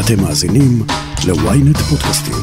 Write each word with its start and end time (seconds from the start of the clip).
אתם 0.00 0.22
מאזינים 0.22 0.82
ל-ynet 1.26 1.78
פודקאסטים. 1.78 2.34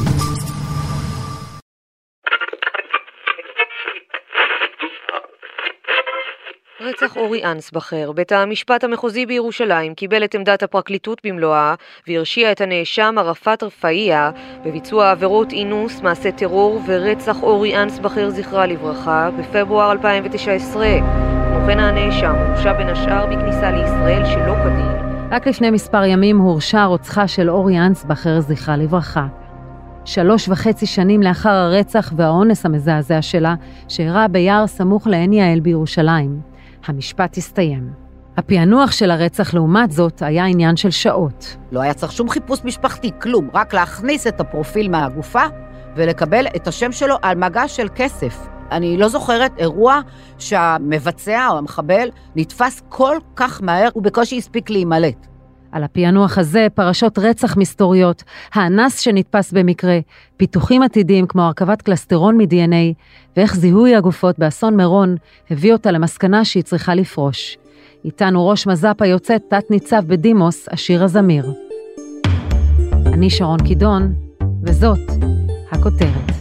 רצח 6.80 7.16
אורי 7.16 7.44
אנסבכר, 7.44 8.12
בית 8.12 8.32
המשפט 8.32 8.84
המחוזי 8.84 9.26
בירושלים 9.26 9.94
קיבל 9.94 10.24
את 10.24 10.34
עמדת 10.34 10.62
הפרקליטות 10.62 11.20
במלואה 11.24 11.74
והרשיע 12.08 12.52
את 12.52 12.60
הנאשם 12.60 13.14
ערפאת 13.18 13.62
רפאיה 13.62 14.30
בביצוע 14.64 15.10
עבירות 15.10 15.52
אינוס, 15.52 16.00
מעשה 16.00 16.32
טרור 16.32 16.80
ורצח 16.86 17.42
אורי 17.42 17.82
אנסבכר 17.82 18.30
זכרה 18.30 18.66
לברכה 18.66 19.30
בפברואר 19.38 19.92
2019. 19.92 20.86
כמו 21.48 21.66
כן 21.66 21.80
הנאשם 21.80 22.34
הורשע 22.34 22.72
בין 22.72 22.88
השאר 22.88 23.26
בכניסה 23.26 23.70
לישראל 23.70 24.22
שלא 24.24 24.54
כדין. 24.64 24.95
רק 25.30 25.46
לפני 25.46 25.70
מספר 25.70 26.04
ימים 26.04 26.38
הורשע 26.38 26.84
רוצחה 26.84 27.28
של 27.28 27.50
אורי 27.50 27.78
אנסבכר 27.78 28.40
זכרה 28.40 28.76
לברכה. 28.76 29.26
שלוש 30.04 30.48
וחצי 30.48 30.86
שנים 30.86 31.22
לאחר 31.22 31.50
הרצח 31.50 32.12
והאונס 32.16 32.66
המזעזע 32.66 33.22
שלה, 33.22 33.54
שאירע 33.88 34.26
ביער 34.26 34.66
סמוך 34.66 35.06
לעין 35.06 35.32
יעל 35.32 35.60
בירושלים. 35.60 36.40
המשפט 36.86 37.36
הסתיים. 37.36 37.90
הפענוח 38.36 38.92
של 38.92 39.10
הרצח, 39.10 39.54
לעומת 39.54 39.90
זאת, 39.90 40.22
היה 40.22 40.44
עניין 40.44 40.76
של 40.76 40.90
שעות. 40.90 41.56
לא 41.72 41.80
היה 41.80 41.94
צריך 41.94 42.12
שום 42.12 42.28
חיפוש 42.28 42.64
משפחתי, 42.64 43.10
כלום, 43.20 43.48
רק 43.54 43.74
להכניס 43.74 44.26
את 44.26 44.40
הפרופיל 44.40 44.90
מהגופה 44.90 45.42
ולקבל 45.96 46.46
את 46.56 46.68
השם 46.68 46.92
שלו 46.92 47.16
על 47.22 47.38
מגע 47.38 47.68
של 47.68 47.88
כסף. 47.94 48.55
אני 48.70 48.96
לא 48.96 49.08
זוכרת 49.08 49.52
אירוע 49.58 50.00
שהמבצע 50.38 51.48
או 51.50 51.58
המחבל 51.58 52.08
נתפס 52.36 52.82
כל 52.88 53.16
כך 53.36 53.62
מהר, 53.62 53.88
הוא 53.92 54.02
בקושי 54.02 54.38
הספיק 54.38 54.70
להימלט. 54.70 55.26
על 55.72 55.84
הפענוח 55.84 56.38
הזה 56.38 56.66
פרשות 56.74 57.18
רצח 57.18 57.56
מסתוריות, 57.56 58.22
האנס 58.54 59.00
שנתפס 59.00 59.52
במקרה, 59.52 59.98
פיתוחים 60.36 60.82
עתידיים 60.82 61.26
כמו 61.26 61.42
הרכבת 61.42 61.82
קלסטרון 61.82 62.36
מ-DNA, 62.36 62.94
ואיך 63.36 63.56
זיהוי 63.56 63.94
הגופות 63.96 64.38
באסון 64.38 64.76
מירון 64.76 65.16
הביא 65.50 65.72
אותה 65.72 65.90
למסקנה 65.90 66.44
שהיא 66.44 66.62
צריכה 66.62 66.94
לפרוש. 66.94 67.58
איתנו 68.04 68.48
ראש 68.48 68.66
מז"פ 68.66 69.02
היוצאת 69.02 69.42
תת-ניצב 69.48 70.02
בדימוס, 70.06 70.68
אשירה 70.68 71.06
זמיר. 71.06 71.52
אני 73.06 73.30
שרון 73.30 73.58
קידון, 73.66 74.14
וזאת 74.62 74.98
הכותרת. 75.72 76.35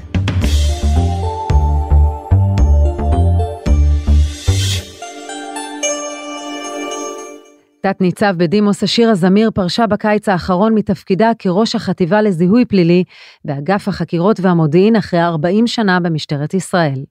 תת-ניצב 7.86 8.36
בדימוס 8.38 8.84
אשירה 8.84 9.16
זמיר 9.16 9.52
פרשה 9.52 9.88
בקיץ 9.88 10.30
האחרון 10.30 10.74
מתפקידה 10.74 11.32
כראש 11.40 11.76
החטיבה 11.76 12.22
לזיהוי 12.22 12.66
פלילי 12.66 13.04
באגף 13.46 13.88
החקירות 13.88 14.40
והמודיעין 14.40 14.96
אחרי 14.96 15.24
40 15.24 15.68
שנה 15.68 16.00
במשטרת 16.00 16.54
ישראל. 16.54 17.04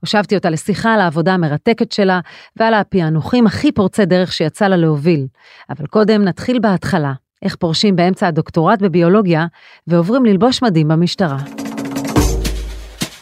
הושבתי 0.00 0.34
אותה 0.34 0.50
לשיחה 0.50 0.94
על 0.94 1.00
העבודה 1.00 1.34
המרתקת 1.34 1.92
שלה 1.92 2.20
ועל 2.56 2.74
הפענוחים 2.74 3.46
הכי 3.46 3.72
פורצי 3.72 4.06
דרך 4.06 4.32
שיצא 4.32 4.68
לה 4.68 4.76
להוביל. 4.76 5.26
אבל 5.70 5.86
קודם 5.86 6.24
נתחיל 6.24 6.58
בהתחלה, 6.58 7.12
איך 7.42 7.56
פורשים 7.56 7.96
באמצע 7.96 8.26
הדוקטורט 8.26 8.82
בביולוגיה 8.82 9.46
ועוברים 9.86 10.24
ללבוש 10.24 10.62
מדים 10.62 10.88
במשטרה. 10.88 11.65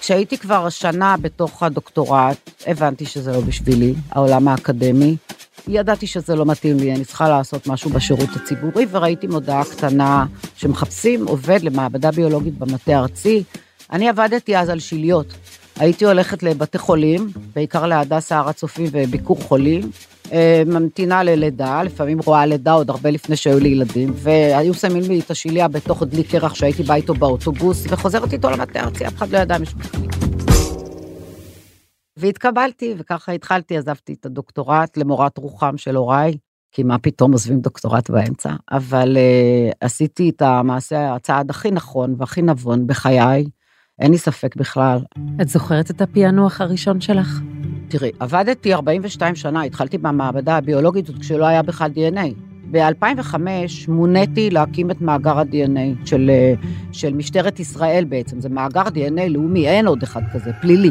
כשהייתי 0.04 0.38
כבר 0.38 0.68
שנה 0.68 1.16
בתוך 1.20 1.62
הדוקטורט, 1.62 2.50
הבנתי 2.66 3.06
שזה 3.06 3.32
לא 3.32 3.40
בשבילי, 3.40 3.94
העולם 4.10 4.48
האקדמי. 4.48 5.16
ידעתי 5.68 6.06
שזה 6.06 6.36
לא 6.36 6.44
מתאים 6.46 6.76
לי, 6.76 6.94
אני 6.94 7.04
צריכה 7.04 7.28
לעשות 7.28 7.66
משהו 7.66 7.90
בשירות 7.90 8.28
הציבורי, 8.36 8.86
וראיתי 8.90 9.26
מודעה 9.26 9.64
קטנה 9.64 10.26
שמחפשים 10.56 11.26
עובד 11.26 11.62
למעבדה 11.62 12.10
ביולוגית 12.10 12.58
במטה 12.58 12.96
הארצי. 12.96 13.42
אני 13.92 14.08
עבדתי 14.08 14.56
אז 14.56 14.68
על 14.68 14.80
שיליות. 14.80 15.26
הייתי 15.76 16.04
הולכת 16.04 16.42
לבתי 16.42 16.78
חולים, 16.78 17.30
בעיקר 17.54 17.86
להדסה 17.86 18.38
הר 18.38 18.48
הצופים 18.48 18.86
וביקור 18.92 19.40
חולים, 19.40 19.90
ממתינה 20.66 21.22
ללידה, 21.22 21.82
לפעמים 21.82 22.18
רואה 22.24 22.46
לידה 22.46 22.72
עוד 22.72 22.90
הרבה 22.90 23.10
לפני 23.10 23.36
שהיו 23.36 23.58
לי 23.58 23.68
ילדים, 23.68 24.12
והיו 24.14 24.74
שמים 24.74 25.02
לי 25.02 25.20
את 25.20 25.30
השיליה 25.30 25.68
בתוך 25.68 26.02
דלי 26.02 26.24
קרח 26.24 26.54
שהייתי 26.54 26.82
בא 26.82 26.94
איתו 26.94 27.14
באוטובוס, 27.14 27.86
וחוזרת 27.88 28.32
איתו 28.32 28.50
למטה 28.50 28.80
הארצי, 28.80 29.06
אף 29.06 29.14
אחד 29.14 29.28
לא 29.30 29.38
ידע 29.38 29.58
משפחתי. 29.58 29.98
והתקבלתי, 32.16 32.94
וככה 32.98 33.32
התחלתי, 33.32 33.76
עזבתי 33.76 34.12
את 34.12 34.26
הדוקטורט 34.26 34.96
למורת 34.96 35.38
רוחם 35.38 35.76
של 35.76 35.96
הוריי, 35.96 36.36
כי 36.72 36.82
מה 36.82 36.98
פתאום 36.98 37.32
עוזבים 37.32 37.60
דוקטורט 37.60 38.10
באמצע, 38.10 38.52
אבל 38.72 39.16
uh, 39.16 39.74
עשיתי 39.80 40.30
את 40.30 40.42
המעשה, 40.42 41.14
הצעד 41.14 41.50
הכי 41.50 41.70
נכון 41.70 42.14
והכי 42.18 42.42
נבון 42.42 42.86
בחיי, 42.86 43.44
אין 43.98 44.10
לי 44.10 44.18
ספק 44.18 44.56
בכלל. 44.56 44.98
את 45.40 45.48
זוכרת 45.48 45.90
את 45.90 46.00
הפענוח 46.00 46.60
הראשון 46.60 47.00
שלך? 47.00 47.40
תראי, 47.88 48.10
עבדתי 48.20 48.74
42 48.74 49.34
שנה, 49.34 49.62
התחלתי 49.62 49.98
במעבדה 49.98 50.56
הביולוגית 50.56 51.08
עוד 51.08 51.18
כשלא 51.18 51.44
היה 51.44 51.62
בכלל 51.62 51.90
DNA. 51.94 52.34
ב-2005 52.70 53.34
מוניתי 53.88 54.50
להקים 54.50 54.90
את 54.90 55.00
מאגר 55.00 55.38
ה-DNA 55.38 56.06
של, 56.06 56.30
אה, 56.30 56.54
של 56.92 57.14
משטרת 57.14 57.60
ישראל 57.60 58.04
בעצם, 58.08 58.40
זה 58.40 58.48
מאגר 58.48 58.82
DNA 58.82 59.28
לאומי, 59.28 59.68
אין 59.68 59.86
עוד 59.86 60.02
אחד 60.02 60.22
כזה, 60.32 60.52
פלילי. 60.60 60.90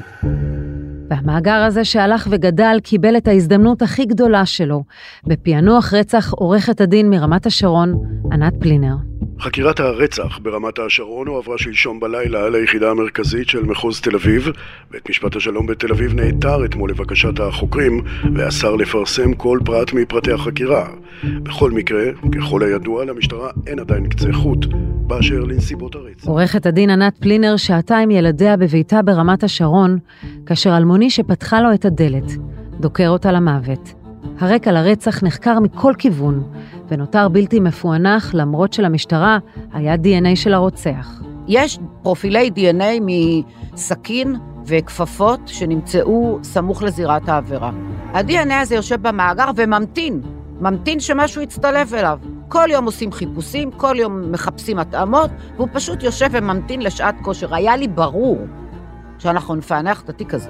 והמאגר 1.13 1.63
הזה 1.67 1.85
שהלך 1.85 2.27
וגדל 2.31 2.77
קיבל 2.83 3.17
את 3.17 3.27
ההזדמנות 3.27 3.81
הכי 3.81 4.05
גדולה 4.05 4.45
שלו, 4.45 4.83
בפענוח 5.27 5.93
רצח 5.93 6.33
עורכת 6.33 6.81
הדין 6.81 7.09
מרמת 7.09 7.45
השרון, 7.45 7.93
ענת 8.31 8.53
פלינר. 8.59 8.95
חקירת 9.39 9.79
הרצח 9.79 10.39
ברמת 10.41 10.79
השרון 10.79 11.27
הועברה 11.27 11.57
שלשום 11.57 11.99
בלילה 11.99 12.49
ליחידה 12.49 12.91
המרכזית 12.91 13.49
של 13.49 13.63
מחוז 13.63 14.01
תל 14.01 14.15
אביב. 14.15 14.47
בית 14.91 15.09
משפט 15.09 15.35
השלום 15.35 15.67
בתל 15.67 15.91
אביב 15.91 16.13
נעתר 16.13 16.65
אתמול 16.65 16.89
לבקשת 16.89 17.39
החוקרים 17.39 18.01
ואסר 18.35 18.75
לפרסם 18.75 19.33
כל 19.33 19.59
פרט 19.65 19.93
מפרטי 19.93 20.31
החקירה. 20.31 20.87
בכל 21.23 21.71
מקרה, 21.71 22.03
ככל 22.35 22.63
הידוע, 22.63 23.05
למשטרה 23.05 23.49
אין 23.67 23.79
עדיין 23.79 24.09
קצה 24.09 24.33
חוט 24.33 24.65
באשר 25.07 25.39
לנסיבות 25.39 25.95
הרצח. 25.95 26.27
עורכת 26.27 26.65
הדין 26.65 26.89
ענת 26.89 27.17
פלינר 27.17 27.57
שהתה 27.57 27.97
עם 27.97 28.11
ילדיה 28.11 28.57
בביתה 28.57 29.01
ברמת 29.01 29.43
השרון, 29.43 29.97
כאשר 30.45 30.77
אלמוני 30.77 31.09
שפתחה 31.09 31.61
לו 31.61 31.73
את 31.73 31.85
הדלת, 31.85 32.31
דוקר 32.79 33.09
אותה 33.09 33.31
למוות. 33.31 33.93
הרקע 34.39 34.71
לרצח 34.71 35.23
נחקר 35.23 35.59
מכל 35.59 35.93
כיוון, 35.97 36.43
ונותר 36.87 37.29
בלתי 37.29 37.59
מפוענח 37.59 38.33
למרות 38.33 38.73
שלמשטרה 38.73 39.37
היה 39.73 39.97
דנ"א 39.97 40.35
של 40.35 40.53
הרוצח. 40.53 41.21
יש 41.47 41.79
פרופילי 42.03 42.49
דנ"א 42.49 42.91
מסכין 43.01 44.35
וכפפות 44.65 45.39
שנמצאו 45.45 46.39
סמוך 46.43 46.83
לזירת 46.83 47.29
העבירה. 47.29 47.71
הדנ"א 48.13 48.53
הזה 48.53 48.75
יושב 48.75 49.07
במאגר 49.07 49.49
וממתין, 49.55 50.21
ממתין 50.61 50.99
שמשהו 50.99 51.41
יצטלב 51.41 51.93
אליו. 51.93 52.19
כל 52.53 52.67
יום 52.71 52.85
עושים 52.85 53.11
חיפושים, 53.11 53.71
כל 53.71 53.95
יום 53.99 54.31
מחפשים 54.31 54.79
התאמות, 54.79 55.31
והוא 55.55 55.67
פשוט 55.73 56.03
יושב 56.03 56.27
וממתין 56.31 56.81
לשעת 56.81 57.15
כושר. 57.21 57.55
היה 57.55 57.77
לי 57.77 57.87
ברור 57.87 58.37
שאנחנו 59.19 59.55
נפענח 59.55 60.01
את 60.01 60.09
התיק 60.09 60.33
הזה. 60.33 60.49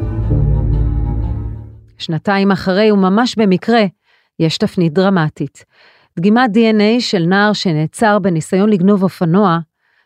שנתיים 1.97 2.52
אחרי, 2.52 2.92
וממש 2.92 3.36
במקרה, 3.36 3.81
יש 4.40 4.58
תפנית 4.58 4.94
דרמטית. 4.94 5.66
דגימת 6.19 6.50
DNA 6.50 7.00
של 7.00 7.25
נער 7.25 7.53
שנעצר 7.53 8.19
בניסיון 8.19 8.69
לגנוב 8.69 9.03
אופנוע, 9.03 9.59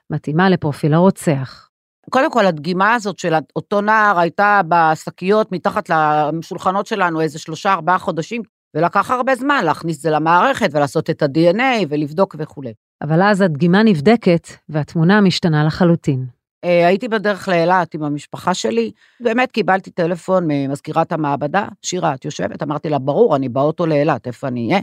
מתאימה 0.10 0.50
לפרופיל 0.50 0.94
הרוצח. 0.94 1.70
קודם 2.10 2.32
כל, 2.32 2.46
הדגימה 2.46 2.94
הזאת 2.94 3.20
של 3.20 3.34
אותו 3.56 3.82
נער 3.82 4.20
הייתה 4.20 4.62
בשקיות 4.68 5.52
מתחת 5.52 5.90
לשולחנות 5.90 6.88
שלנו 6.88 7.22
איזה 7.22 7.40
שלושה, 7.40 7.74
ארבעה 7.74 7.98
חודשים, 7.98 8.42
ולקח 8.74 9.12
הרבה 9.12 9.36
זמן 9.36 9.66
להכניס 9.66 9.98
את 9.98 10.02
זה 10.02 10.10
למערכת 10.10 10.70
ולעשות 10.74 11.10
את 11.10 11.22
ה-DNA 11.22 11.86
ולבדוק 11.90 12.36
וכולי. 12.40 12.74
אבל 13.02 13.22
אז 13.22 13.42
הדגימה 13.42 13.84
נבדקת, 13.84 14.48
והתמונה 14.70 15.22
משתנה 15.22 15.64
לחלוטין. 15.66 16.26
אה, 16.64 16.88
הייתי 16.88 17.08
בדרך 17.08 17.48
לאילת 17.48 17.94
עם 17.94 18.04
המשפחה 18.04 18.54
שלי, 18.54 18.92
באמת 19.20 19.52
קיבלתי 19.52 19.92
טלפון 19.92 20.44
ממזכירת 20.48 21.12
המעבדה, 21.12 21.66
שירה, 21.82 22.14
את 22.14 22.26
יושבת? 22.26 22.64
אמרתי 22.64 22.90
לה, 22.90 23.00
ברור, 23.00 23.36
אני 23.36 23.50
באוטו 23.50 23.86
לאילת, 23.86 24.28
איפה 24.28 24.48
אני 24.48 24.68
אהיה? 24.68 24.82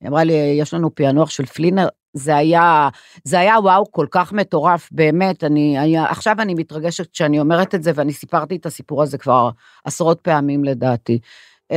היא 0.00 0.08
אמרה 0.08 0.24
לי, 0.24 0.32
יש 0.32 0.74
לנו 0.74 0.94
פענוח 0.94 1.30
של 1.30 1.46
פלינר, 1.46 1.88
זה 2.12 2.36
היה, 2.36 2.88
זה 3.24 3.40
היה 3.40 3.58
וואו 3.60 3.92
כל 3.92 4.06
כך 4.10 4.32
מטורף, 4.32 4.88
באמת, 4.92 5.44
אני, 5.44 5.78
היה, 5.78 6.04
עכשיו 6.04 6.36
אני 6.38 6.54
מתרגשת 6.54 7.10
כשאני 7.12 7.40
אומרת 7.40 7.74
את 7.74 7.82
זה, 7.82 7.92
ואני 7.94 8.12
סיפרתי 8.12 8.56
את 8.56 8.66
הסיפור 8.66 9.02
הזה 9.02 9.18
כבר 9.18 9.50
עשרות 9.84 10.20
פעמים 10.20 10.64
לדעתי. 10.64 11.18
Uh, 11.72 11.76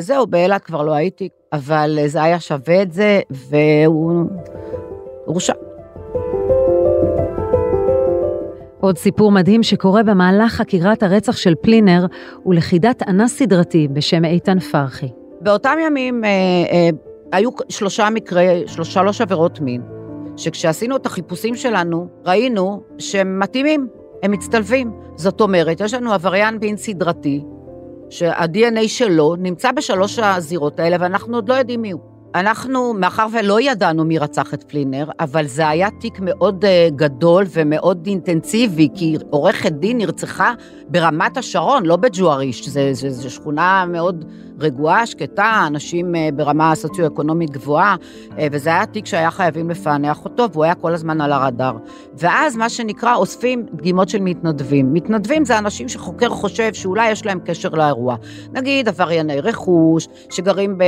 זהו, 0.00 0.26
באילת 0.26 0.64
כבר 0.64 0.82
לא 0.82 0.92
הייתי, 0.92 1.28
אבל 1.52 1.98
זה 2.06 2.22
היה 2.22 2.40
שווה 2.40 2.82
את 2.82 2.92
זה, 2.92 3.20
והוא 3.30 4.24
הורשע. 5.24 5.52
עוד 8.80 8.98
סיפור 8.98 9.32
מדהים 9.32 9.62
שקורה 9.62 10.02
במהלך 10.02 10.52
חקירת 10.52 11.02
הרצח 11.02 11.36
של 11.36 11.54
פלינר 11.60 12.06
הוא 12.42 12.54
לכידת 12.54 13.02
אנס 13.08 13.38
סדרתי 13.38 13.88
בשם 13.88 14.24
איתן 14.24 14.58
פרחי. 14.58 15.08
באותם 15.40 15.76
ימים 15.86 16.24
אה, 16.24 16.28
אה, 16.72 16.88
היו 17.32 17.50
שלושה 17.68 18.10
מקרי, 18.10 18.62
שלוש, 18.66 18.94
שלוש 18.94 19.20
עבירות 19.20 19.60
מין, 19.60 19.82
שכשעשינו 20.36 20.96
את 20.96 21.06
החיפושים 21.06 21.54
שלנו, 21.54 22.08
ראינו 22.24 22.82
שהם 22.98 23.38
מתאימים, 23.38 23.88
הם 24.22 24.30
מצטלבים. 24.30 24.90
זאת 25.16 25.40
אומרת, 25.40 25.80
יש 25.80 25.94
לנו 25.94 26.12
עבריין 26.12 26.58
מין 26.60 26.76
סדרתי, 26.76 27.44
שה-DNA 28.10 28.88
שלו 28.88 29.36
נמצא 29.38 29.72
בשלוש 29.72 30.18
הזירות 30.18 30.80
האלה, 30.80 30.96
ואנחנו 31.00 31.36
עוד 31.36 31.48
לא 31.48 31.54
יודעים 31.54 31.82
מי 31.82 31.90
הוא. 31.90 32.00
אנחנו, 32.34 32.94
מאחר 32.94 33.26
ולא 33.32 33.60
ידענו 33.60 34.04
מי 34.04 34.18
רצח 34.18 34.54
את 34.54 34.62
פלינר, 34.62 35.10
אבל 35.20 35.46
זה 35.46 35.68
היה 35.68 35.88
תיק 36.00 36.20
מאוד 36.20 36.64
uh, 36.64 36.94
גדול 36.94 37.44
ומאוד 37.52 38.06
אינטנסיבי, 38.06 38.88
כי 38.94 39.16
עורכת 39.30 39.72
דין 39.72 39.98
נרצחה 39.98 40.54
ברמת 40.88 41.36
השרון, 41.36 41.86
לא 41.86 41.96
בג'ואריש, 41.96 42.68
זו 42.92 43.30
שכונה 43.30 43.84
מאוד 43.88 44.24
רגועה, 44.60 45.06
שקטה, 45.06 45.64
אנשים 45.66 46.14
uh, 46.14 46.34
ברמה 46.34 46.74
סוציו-אקונומית 46.74 47.50
גבוהה, 47.50 47.96
uh, 48.30 48.34
וזה 48.52 48.70
היה 48.70 48.86
תיק 48.86 49.06
שהיה 49.06 49.30
חייבים 49.30 49.70
לפענח 49.70 50.24
אותו, 50.24 50.50
והוא 50.52 50.64
היה 50.64 50.74
כל 50.74 50.94
הזמן 50.94 51.20
על 51.20 51.32
הרדאר. 51.32 51.76
ואז 52.18 52.56
מה 52.56 52.68
שנקרא, 52.68 53.14
אוספים 53.14 53.66
דגימות 53.72 54.08
של 54.08 54.18
מתנדבים. 54.22 54.92
מתנדבים 54.92 55.44
זה 55.44 55.58
אנשים 55.58 55.88
שחוקר 55.88 56.28
חושב 56.28 56.74
שאולי 56.74 57.10
יש 57.10 57.26
להם 57.26 57.40
קשר 57.44 57.68
לאירוע. 57.68 58.16
נגיד 58.52 58.88
עברייני 58.88 59.40
רכוש, 59.40 60.08
שגרים 60.30 60.78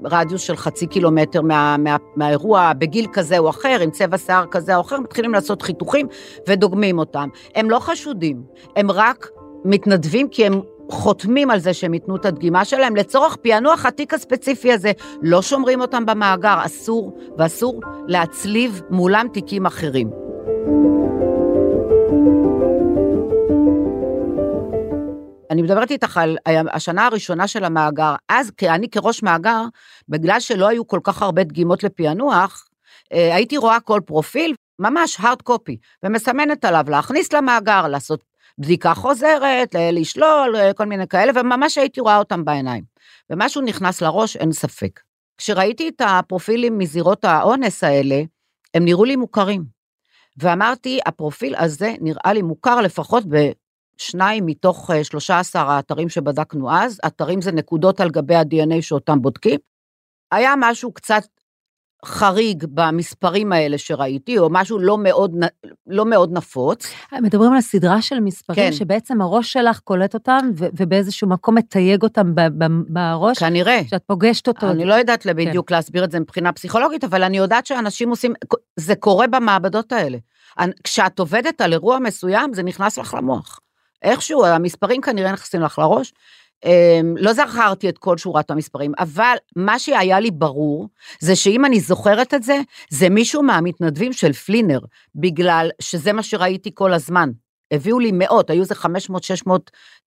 ברדיוס 0.00 0.42
של 0.42 0.56
חצי 0.56 0.86
קילומטר 0.86 1.42
מה, 1.42 1.76
מה, 1.78 1.96
מהאירוע, 2.16 2.72
בגיל 2.78 3.06
כזה 3.12 3.38
או 3.38 3.50
אחר, 3.50 3.78
עם 3.80 3.90
צבע 3.90 4.18
שיער 4.18 4.46
כזה 4.50 4.76
או 4.76 4.80
אחר, 4.80 5.00
מתחילים 5.00 5.32
לעשות 5.32 5.62
חיתוכים 5.62 6.06
ודוגמים 6.48 6.98
אותם. 6.98 7.28
הם 7.54 7.70
לא 7.70 7.78
חשודים, 7.78 8.42
הם 8.76 8.90
רק 8.90 9.28
מתנדבים 9.64 10.28
כי 10.28 10.46
הם 10.46 10.60
חותמים 10.90 11.50
על 11.50 11.58
זה 11.58 11.74
שהם 11.74 11.94
ייתנו 11.94 12.16
את 12.16 12.24
הדגימה 12.24 12.64
שלהם 12.64 12.96
לצורך 12.96 13.36
פענוח 13.36 13.86
התיק 13.86 14.14
הספציפי 14.14 14.72
הזה. 14.72 14.92
לא 15.22 15.42
שומרים 15.42 15.80
אותם 15.80 16.06
במאגר, 16.06 16.58
אסור, 16.66 17.18
ואסור 17.38 17.80
להצליב 18.06 18.82
מולם 18.90 19.26
תיקים 19.32 19.66
אחרים. 19.66 20.10
אני 25.50 25.62
מדברת 25.62 25.90
איתך 25.90 26.16
על 26.16 26.36
השנה 26.72 27.06
הראשונה 27.06 27.48
של 27.48 27.64
המאגר. 27.64 28.14
אז 28.28 28.50
אני 28.62 28.90
כראש 28.90 29.22
מאגר, 29.22 29.62
בגלל 30.08 30.40
שלא 30.40 30.68
היו 30.68 30.86
כל 30.86 31.00
כך 31.02 31.22
הרבה 31.22 31.44
דגימות 31.44 31.84
לפענוח, 31.84 32.64
אה, 33.12 33.34
הייתי 33.34 33.56
רואה 33.56 33.80
כל 33.80 34.00
פרופיל, 34.06 34.54
ממש 34.78 35.16
hard 35.16 35.50
copy, 35.50 35.76
ומסמנת 36.02 36.64
עליו 36.64 36.84
להכניס 36.88 37.32
למאגר, 37.32 37.88
לעשות 37.88 38.24
בדיקה 38.58 38.94
חוזרת, 38.94 39.74
לשלול, 39.92 40.56
אה, 40.56 40.72
כל 40.72 40.84
מיני 40.84 41.08
כאלה, 41.08 41.32
וממש 41.34 41.78
הייתי 41.78 42.00
רואה 42.00 42.18
אותם 42.18 42.44
בעיניים. 42.44 42.84
ומשהו 43.30 43.62
נכנס 43.62 44.02
לראש, 44.02 44.36
אין 44.36 44.52
ספק. 44.52 45.00
כשראיתי 45.38 45.88
את 45.88 46.02
הפרופילים 46.04 46.78
מזירות 46.78 47.24
האונס 47.24 47.84
האלה, 47.84 48.22
הם 48.74 48.84
נראו 48.84 49.04
לי 49.04 49.16
מוכרים. 49.16 49.64
ואמרתי, 50.36 50.98
הפרופיל 51.06 51.54
הזה 51.56 51.94
נראה 52.00 52.32
לי 52.32 52.42
מוכר 52.42 52.80
לפחות 52.80 53.24
בשניים 53.26 54.46
מתוך 54.46 54.90
13 55.02 55.62
אה, 55.62 55.68
האתרים 55.68 56.08
שבדקנו 56.08 56.72
אז, 56.72 57.00
אתרים 57.06 57.40
זה 57.40 57.52
נקודות 57.52 58.00
על 58.00 58.10
גבי 58.10 58.34
ה-DNA 58.34 58.82
שאותם 58.82 59.22
בודקים. 59.22 59.58
היה 60.32 60.54
משהו 60.58 60.92
קצת 60.92 61.22
חריג 62.04 62.64
במספרים 62.74 63.52
האלה 63.52 63.78
שראיתי, 63.78 64.38
או 64.38 64.48
משהו 64.50 64.78
לא 64.78 64.98
מאוד, 64.98 65.34
לא 65.86 66.04
מאוד 66.04 66.32
נפוץ. 66.32 66.86
מדברים 67.22 67.52
על 67.52 67.60
סדרה 67.60 68.02
של 68.02 68.20
מספרים, 68.20 68.70
כן. 68.70 68.72
שבעצם 68.72 69.20
הראש 69.20 69.52
שלך 69.52 69.80
קולט 69.80 70.14
אותם, 70.14 70.50
ו- 70.58 70.66
ובאיזשהו 70.76 71.28
מקום 71.28 71.54
מתייג 71.54 72.02
אותם 72.02 72.34
ב- 72.34 72.64
ב- 72.64 72.82
בראש. 72.88 73.38
כנראה. 73.38 73.80
שאת 73.90 74.02
פוגשת 74.06 74.48
אותו. 74.48 74.70
אני 74.70 74.84
לא 74.84 74.94
יודעת 74.94 75.26
בדיוק 75.26 75.68
כן. 75.68 75.74
להסביר 75.74 76.04
את 76.04 76.10
זה 76.10 76.20
מבחינה 76.20 76.52
פסיכולוגית, 76.52 77.04
אבל 77.04 77.22
אני 77.22 77.36
יודעת 77.36 77.66
שאנשים 77.66 78.10
עושים, 78.10 78.32
זה 78.76 78.94
קורה 78.94 79.26
במעבדות 79.26 79.92
האלה. 79.92 80.18
כשאת 80.84 81.18
עובדת 81.18 81.60
על 81.60 81.72
אירוע 81.72 81.98
מסוים, 81.98 82.54
זה 82.54 82.62
נכנס 82.62 82.98
לך 82.98 83.14
למוח. 83.14 83.60
איכשהו, 84.02 84.44
המספרים 84.46 85.00
כנראה 85.00 85.32
נכנסים 85.32 85.62
לך 85.62 85.78
לראש, 85.78 86.12
לא 87.16 87.32
זכרתי 87.32 87.88
את 87.88 87.98
כל 87.98 88.18
שורת 88.18 88.50
המספרים, 88.50 88.92
אבל 88.98 89.34
מה 89.56 89.78
שהיה 89.78 90.20
לי 90.20 90.30
ברור, 90.30 90.88
זה 91.20 91.36
שאם 91.36 91.64
אני 91.64 91.80
זוכרת 91.80 92.34
את 92.34 92.42
זה, 92.42 92.60
זה 92.90 93.08
מישהו 93.08 93.42
מהמתנדבים 93.42 94.12
של 94.12 94.32
פלינר, 94.32 94.80
בגלל 95.14 95.70
שזה 95.80 96.12
מה 96.12 96.22
שראיתי 96.22 96.70
כל 96.74 96.92
הזמן. 96.92 97.30
הביאו 97.70 97.98
לי 97.98 98.10
מאות, 98.12 98.50
היו 98.50 98.62
איזה 98.62 98.74
500-600 98.74 99.50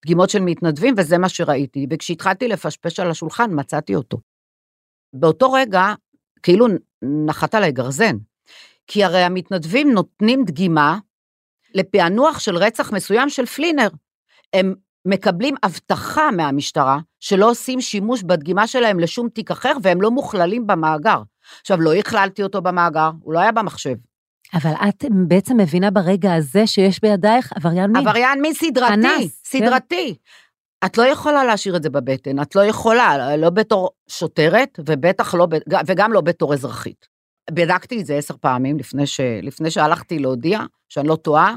דגימות 0.04 0.30
של 0.30 0.40
מתנדבים, 0.40 0.94
וזה 0.98 1.18
מה 1.18 1.28
שראיתי. 1.28 1.86
וכשהתחלתי 1.90 2.48
לפשפש 2.48 3.00
על 3.00 3.10
השולחן, 3.10 3.50
מצאתי 3.54 3.94
אותו. 3.94 4.18
באותו 5.12 5.52
רגע, 5.52 5.94
כאילו 6.42 6.66
נחת 7.02 7.54
עליי 7.54 7.72
גרזן. 7.72 8.16
כי 8.86 9.04
הרי 9.04 9.22
המתנדבים 9.22 9.92
נותנים 9.92 10.44
דגימה 10.44 10.98
לפענוח 11.74 12.38
של 12.38 12.56
רצח 12.56 12.92
מסוים 12.92 13.28
של 13.28 13.46
פלינר. 13.46 13.88
הם 14.52 14.74
מקבלים 15.06 15.54
הבטחה 15.62 16.30
מהמשטרה 16.30 16.98
שלא 17.20 17.50
עושים 17.50 17.80
שימוש 17.80 18.22
בדגימה 18.22 18.66
שלהם 18.66 19.00
לשום 19.00 19.28
תיק 19.28 19.50
אחר 19.50 19.72
והם 19.82 20.02
לא 20.02 20.10
מוכללים 20.10 20.66
במאגר. 20.66 21.22
עכשיו, 21.60 21.80
לא 21.80 21.94
הכללתי 21.94 22.42
אותו 22.42 22.62
במאגר, 22.62 23.10
הוא 23.22 23.34
לא 23.34 23.38
היה 23.38 23.52
במחשב. 23.52 23.94
אבל 24.54 24.72
את 24.88 25.04
בעצם 25.28 25.56
מבינה 25.56 25.90
ברגע 25.90 26.34
הזה 26.34 26.66
שיש 26.66 27.00
בידייך 27.00 27.52
עבריין 27.56 27.92
מין. 27.92 28.08
עבריין 28.08 28.42
מין 28.42 28.54
סדרתי, 28.54 28.94
אנס, 28.94 29.42
סדרתי. 29.44 30.14
כן. 30.14 30.86
את 30.86 30.98
לא 30.98 31.02
יכולה 31.02 31.44
להשאיר 31.44 31.76
את 31.76 31.82
זה 31.82 31.90
בבטן, 31.90 32.42
את 32.42 32.56
לא 32.56 32.64
יכולה, 32.64 33.36
לא 33.36 33.50
בתור 33.50 33.90
שוטרת, 34.08 34.80
ובטח 34.86 35.34
לא, 35.34 35.48
וגם 35.86 36.12
לא 36.12 36.20
בתור 36.20 36.54
אזרחית. 36.54 37.06
בדקתי 37.50 38.00
את 38.00 38.06
זה 38.06 38.16
עשר 38.16 38.34
פעמים 38.40 38.78
לפני, 38.78 39.06
ש, 39.06 39.20
לפני 39.42 39.70
שהלכתי 39.70 40.18
להודיע, 40.18 40.60
שאני 40.88 41.08
לא 41.08 41.16
טועה, 41.16 41.56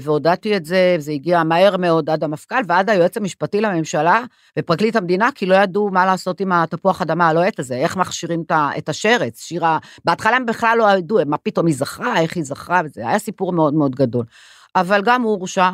והודעתי 0.00 0.56
את 0.56 0.64
זה, 0.64 0.96
זה 0.98 1.12
הגיע 1.12 1.42
מהר 1.42 1.76
מאוד 1.76 2.10
עד 2.10 2.24
המפכ"ל 2.24 2.62
ועד 2.68 2.90
היועץ 2.90 3.16
המשפטי 3.16 3.60
לממשלה 3.60 4.22
ופרקליט 4.58 4.96
המדינה, 4.96 5.28
כי 5.34 5.46
לא 5.46 5.54
ידעו 5.54 5.90
מה 5.90 6.06
לעשות 6.06 6.40
עם 6.40 6.52
התפוח 6.52 7.02
אדמה 7.02 7.28
הלוהט 7.28 7.58
הזה, 7.58 7.74
איך 7.74 7.96
מכשירים 7.96 8.44
את 8.78 8.88
השרץ, 8.88 9.40
שירה, 9.40 9.78
בהתחלה 10.04 10.36
הם 10.36 10.46
בכלל 10.46 10.78
לא 10.78 10.90
ידעו, 10.90 11.18
מה 11.26 11.36
פתאום 11.38 11.66
היא 11.66 11.74
זכרה, 11.74 12.20
איך 12.20 12.36
היא 12.36 12.44
זכרה, 12.44 12.80
וזה 12.84 13.08
היה 13.08 13.18
סיפור 13.18 13.52
מאוד 13.52 13.74
מאוד 13.74 13.94
גדול. 13.94 14.24
אבל 14.76 15.02
גם 15.04 15.22
הוא 15.22 15.30
הורשע, 15.32 15.62
אה, 15.62 15.70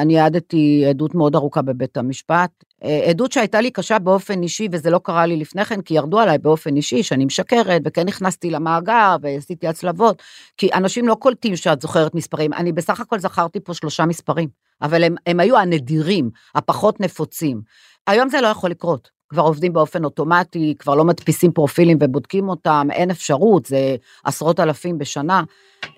אני 0.00 0.20
העדתי 0.20 0.84
עדות 0.88 1.14
מאוד 1.14 1.34
ארוכה 1.34 1.62
בבית 1.62 1.96
המשפט, 1.96 2.50
אה, 2.84 3.04
עדות 3.10 3.32
שהייתה 3.32 3.60
לי 3.60 3.70
קשה 3.70 3.98
באופן 3.98 4.42
אישי, 4.42 4.68
וזה 4.72 4.90
לא 4.90 4.98
קרה 4.98 5.26
לי 5.26 5.36
לפני 5.36 5.64
כן, 5.64 5.82
כי 5.82 5.94
ירדו 5.94 6.20
עליי 6.20 6.38
באופן 6.38 6.76
אישי, 6.76 7.02
שאני 7.02 7.24
משקרת, 7.24 7.82
וכן 7.84 8.06
נכנסתי 8.06 8.50
למאגר, 8.50 9.16
ועשיתי 9.22 9.68
הצלבות, 9.68 10.22
כי 10.56 10.68
אנשים 10.74 11.08
לא 11.08 11.14
קולטים 11.14 11.56
שאת 11.56 11.82
זוכרת 11.82 12.14
מספרים, 12.14 12.52
אני 12.52 12.72
בסך 12.72 13.00
הכל 13.00 13.18
זכרתי 13.18 13.60
פה 13.60 13.74
שלושה 13.74 14.06
מספרים, 14.06 14.48
אבל 14.82 15.04
הם, 15.04 15.14
הם 15.26 15.40
היו 15.40 15.58
הנדירים, 15.58 16.30
הפחות 16.54 17.00
נפוצים. 17.00 17.60
היום 18.06 18.28
זה 18.28 18.40
לא 18.40 18.46
יכול 18.46 18.70
לקרות. 18.70 19.21
כבר 19.32 19.42
עובדים 19.42 19.72
באופן 19.72 20.04
אוטומטי, 20.04 20.74
כבר 20.78 20.94
לא 20.94 21.04
מדפיסים 21.04 21.52
פרופילים 21.52 21.98
ובודקים 22.00 22.48
אותם, 22.48 22.88
אין 22.92 23.10
אפשרות, 23.10 23.66
זה 23.66 23.96
עשרות 24.24 24.60
אלפים 24.60 24.98
בשנה. 24.98 25.42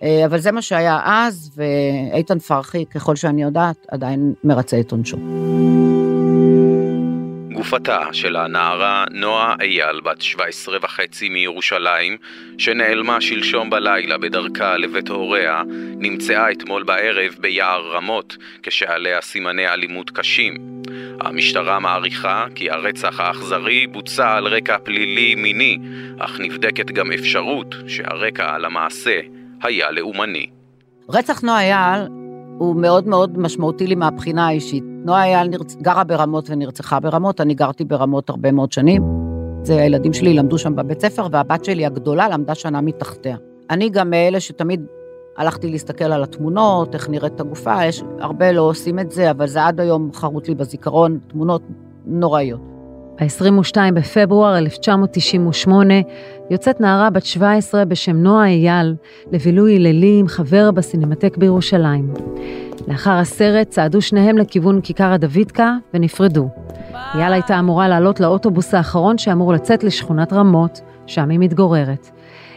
אה, 0.02 0.26
אבל 0.26 0.38
זה 0.38 0.52
מה 0.52 0.62
שהיה 0.62 1.00
אז, 1.04 1.50
ואיתן 1.56 2.38
פרחי, 2.38 2.84
ככל 2.84 3.16
שאני 3.16 3.42
יודעת, 3.42 3.86
עדיין 3.88 4.34
מרצה 4.44 4.80
את 4.80 4.92
עונשו. 4.92 5.16
גופתה 7.64 7.98
של 8.12 8.36
הנערה 8.36 9.04
נועה 9.10 9.54
אייל, 9.60 10.00
בת 10.00 10.20
17 10.22 10.78
וחצי 10.82 11.28
מירושלים, 11.28 12.16
שנעלמה 12.58 13.20
שלשום 13.20 13.70
בלילה 13.70 14.18
בדרכה 14.18 14.76
לבית 14.76 15.08
הוריה, 15.08 15.62
נמצאה 15.98 16.50
אתמול 16.50 16.82
בערב 16.82 17.34
ביער 17.40 17.92
רמות, 17.92 18.36
כשעליה 18.62 19.20
סימני 19.20 19.68
אלימות 19.68 20.10
קשים. 20.10 20.82
המשטרה 21.20 21.80
מעריכה 21.80 22.46
כי 22.54 22.70
הרצח 22.70 23.20
האכזרי 23.20 23.86
בוצע 23.86 24.32
על 24.32 24.46
רקע 24.46 24.78
פלילי 24.78 25.34
מיני, 25.34 25.78
אך 26.18 26.40
נבדקת 26.40 26.90
גם 26.90 27.12
אפשרות 27.12 27.74
שהרקע 27.86 28.54
על 28.54 28.64
המעשה 28.64 29.20
היה 29.62 29.90
לאומני. 29.90 30.46
רצח 31.08 31.40
נועה 31.40 31.60
אייל 31.60 32.08
הוא 32.58 32.76
מאוד 32.76 33.08
מאוד 33.08 33.38
משמעותי 33.38 33.86
לי 33.86 33.94
מהבחינה 33.94 34.46
האישית. 34.46 34.93
נועה 35.04 35.24
אייל 35.24 35.48
נרצ... 35.48 35.76
גרה 35.82 36.04
ברמות 36.04 36.50
ונרצחה 36.50 37.00
ברמות, 37.00 37.40
אני 37.40 37.54
גרתי 37.54 37.84
ברמות 37.84 38.30
הרבה 38.30 38.52
מאוד 38.52 38.72
שנים. 38.72 39.02
זה 39.62 39.82
הילדים 39.82 40.12
שלי 40.12 40.34
למדו 40.34 40.58
שם 40.58 40.76
בבית 40.76 41.00
ספר, 41.00 41.26
והבת 41.30 41.64
שלי 41.64 41.86
הגדולה 41.86 42.28
למדה 42.28 42.54
שנה 42.54 42.80
מתחתיה. 42.80 43.36
אני 43.70 43.88
גם 43.88 44.10
מאלה 44.10 44.40
שתמיד 44.40 44.86
הלכתי 45.36 45.70
להסתכל 45.70 46.04
על 46.04 46.22
התמונות, 46.22 46.94
איך 46.94 47.08
נראית 47.08 47.40
הגופה, 47.40 47.84
יש 47.84 48.02
הרבה 48.20 48.52
לא 48.52 48.62
עושים 48.62 48.98
את 48.98 49.10
זה, 49.10 49.30
אבל 49.30 49.46
זה 49.46 49.64
עד 49.64 49.80
היום 49.80 50.10
חרוט 50.14 50.48
לי 50.48 50.54
בזיכרון, 50.54 51.18
תמונות 51.26 51.62
נוראיות. 52.06 52.73
ב-22 53.20 53.76
בפברואר 53.94 54.58
1998 54.58 55.94
יוצאת 56.50 56.80
נערה 56.80 57.10
בת 57.10 57.24
17 57.24 57.84
בשם 57.84 58.16
נועה 58.16 58.46
אייל 58.46 58.94
לבילוי 59.32 59.78
לילי 59.78 60.16
עם 60.20 60.28
חבר 60.28 60.70
בסינמטק 60.70 61.36
בירושלים. 61.36 62.14
לאחר 62.88 63.10
הסרט 63.10 63.68
צעדו 63.68 64.02
שניהם 64.02 64.38
לכיוון 64.38 64.80
כיכר 64.80 65.12
הדוידקה 65.12 65.74
ונפרדו. 65.94 66.48
אייל 67.14 67.32
הייתה 67.32 67.58
אמורה 67.58 67.88
לעלות 67.88 68.20
לאוטובוס 68.20 68.74
האחרון 68.74 69.18
שאמור 69.18 69.52
לצאת 69.52 69.84
לשכונת 69.84 70.32
רמות, 70.32 70.80
שם 71.06 71.30
היא 71.30 71.38
מתגוררת. 71.38 72.10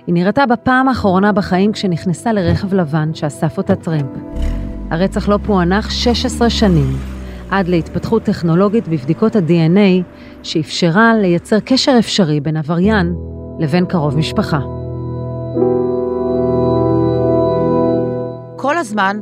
היא 0.07 0.13
נראתה 0.13 0.45
בפעם 0.45 0.87
האחרונה 0.87 1.31
בחיים 1.31 1.71
כשנכנסה 1.71 2.33
לרכב 2.33 2.73
לבן 2.73 3.13
שאסף 3.13 3.57
אותה 3.57 3.75
טרמפ. 3.75 4.17
הרצח 4.89 5.29
לא 5.29 5.39
פוענח 5.45 5.89
16 5.89 6.49
שנים, 6.49 6.97
עד 7.49 7.67
להתפתחות 7.67 8.23
טכנולוגית 8.23 8.87
בבדיקות 8.87 9.35
ה-DNA, 9.35 10.03
שאפשרה 10.43 11.13
לייצר 11.21 11.59
קשר 11.59 11.95
אפשרי 11.99 12.39
בין 12.39 12.57
עבריין 12.57 13.15
לבין 13.59 13.85
קרוב 13.85 14.17
משפחה. 14.17 14.59
כל 18.57 18.77
הזמן 18.77 19.17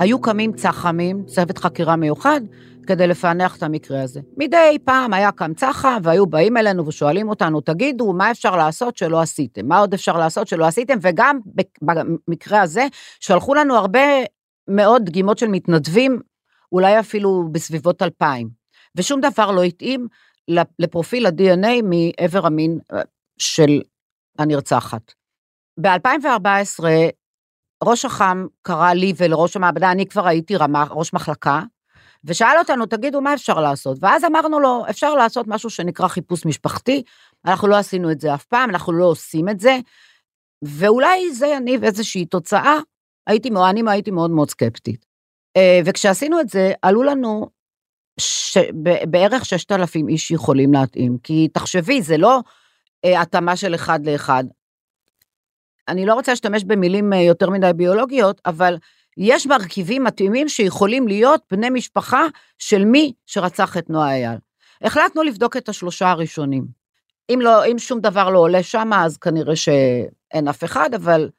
היו 0.00 0.20
קמים 0.20 0.52
צח"מים, 0.52 1.24
צוות 1.26 1.58
חקירה 1.58 1.96
מיוחד, 1.96 2.40
כדי 2.86 3.06
לפענח 3.06 3.56
את 3.56 3.62
המקרה 3.62 4.02
הזה. 4.02 4.20
מדי 4.36 4.78
פעם 4.84 5.12
היה 5.12 5.32
קם 5.32 5.54
צח"ם, 5.54 5.98
והיו 6.02 6.26
באים 6.26 6.56
אלינו 6.56 6.86
ושואלים 6.86 7.28
אותנו, 7.28 7.60
תגידו, 7.60 8.12
מה 8.12 8.30
אפשר 8.30 8.56
לעשות 8.56 8.96
שלא 8.96 9.20
עשיתם? 9.20 9.68
מה 9.68 9.78
עוד 9.78 9.94
אפשר 9.94 10.18
לעשות 10.18 10.48
שלא 10.48 10.64
עשיתם? 10.64 10.98
וגם 11.02 11.38
במקרה 11.82 12.60
הזה, 12.60 12.86
שלחו 13.20 13.54
לנו 13.54 13.76
הרבה 13.76 14.00
מאוד 14.68 15.04
דגימות 15.04 15.38
של 15.38 15.48
מתנדבים, 15.48 16.20
אולי 16.72 17.00
אפילו 17.00 17.48
בסביבות 17.52 18.02
2,000. 18.02 18.48
ושום 18.96 19.20
דבר 19.20 19.50
לא 19.50 19.62
התאים 19.62 20.08
לפרופיל 20.78 21.26
ה-DNA 21.26 21.82
מעבר 21.82 22.46
המין 22.46 22.78
אה, 22.92 23.02
של 23.38 23.82
הנרצחת. 24.38 25.12
ב-2014, 25.80 26.84
ראש 27.84 28.04
אח"ם 28.04 28.46
קרא 28.62 28.92
לי 28.92 29.12
ולראש 29.16 29.56
המעבדה, 29.56 29.92
אני 29.92 30.06
כבר 30.06 30.26
הייתי 30.26 30.56
רמה, 30.56 30.84
ראש 30.90 31.12
מחלקה, 31.12 31.62
ושאל 32.24 32.58
אותנו, 32.58 32.86
תגידו, 32.86 33.20
מה 33.20 33.34
אפשר 33.34 33.60
לעשות? 33.60 33.98
ואז 34.00 34.24
אמרנו 34.24 34.60
לו, 34.60 34.84
אפשר 34.90 35.14
לעשות 35.14 35.46
משהו 35.48 35.70
שנקרא 35.70 36.08
חיפוש 36.08 36.46
משפחתי, 36.46 37.02
אנחנו 37.44 37.68
לא 37.68 37.76
עשינו 37.76 38.10
את 38.10 38.20
זה 38.20 38.34
אף 38.34 38.44
פעם, 38.44 38.70
אנחנו 38.70 38.92
לא 38.92 39.04
עושים 39.04 39.48
את 39.48 39.60
זה, 39.60 39.78
ואולי 40.62 41.32
זה 41.32 41.46
יניב 41.46 41.84
איזושהי 41.84 42.26
תוצאה, 42.26 42.78
הייתי, 43.26 43.50
אני 43.70 43.82
הייתי 43.86 44.10
מאוד 44.10 44.30
מאוד 44.30 44.50
סקפטית. 44.50 45.06
אה, 45.56 45.80
וכשעשינו 45.84 46.40
את 46.40 46.48
זה, 46.48 46.72
עלו 46.82 47.02
לנו 47.02 47.50
ש... 48.18 48.58
בערך 49.10 49.44
6,000 49.44 50.08
איש 50.08 50.30
יכולים 50.30 50.72
להתאים, 50.72 51.18
כי 51.22 51.48
תחשבי, 51.48 52.02
זה 52.02 52.16
לא 52.16 52.40
אה, 53.04 53.20
התאמה 53.20 53.56
של 53.56 53.74
אחד 53.74 54.06
לאחד. 54.06 54.44
אני 55.88 56.06
לא 56.06 56.14
רוצה 56.14 56.32
להשתמש 56.32 56.64
במילים 56.64 57.12
אה, 57.12 57.18
יותר 57.18 57.50
מדי 57.50 57.70
ביולוגיות, 57.76 58.40
אבל 58.46 58.76
יש 59.16 59.46
מרכיבים 59.46 60.04
מתאימים 60.04 60.48
שיכולים 60.48 61.08
להיות 61.08 61.42
בני 61.50 61.70
משפחה 61.70 62.22
של 62.58 62.84
מי 62.84 63.12
שרצח 63.26 63.76
את 63.76 63.90
נועה 63.90 64.14
אייל. 64.14 64.38
החלטנו 64.82 65.22
לבדוק 65.22 65.56
את 65.56 65.68
השלושה 65.68 66.10
הראשונים. 66.10 66.66
אם, 67.30 67.40
לא, 67.40 67.66
אם 67.66 67.78
שום 67.78 68.00
דבר 68.00 68.30
לא 68.30 68.38
עולה 68.38 68.62
שם, 68.62 68.90
אז 68.92 69.16
כנראה 69.16 69.56
שאין 69.56 70.48
אף 70.48 70.64
אחד, 70.64 70.94
אבל 70.94 71.30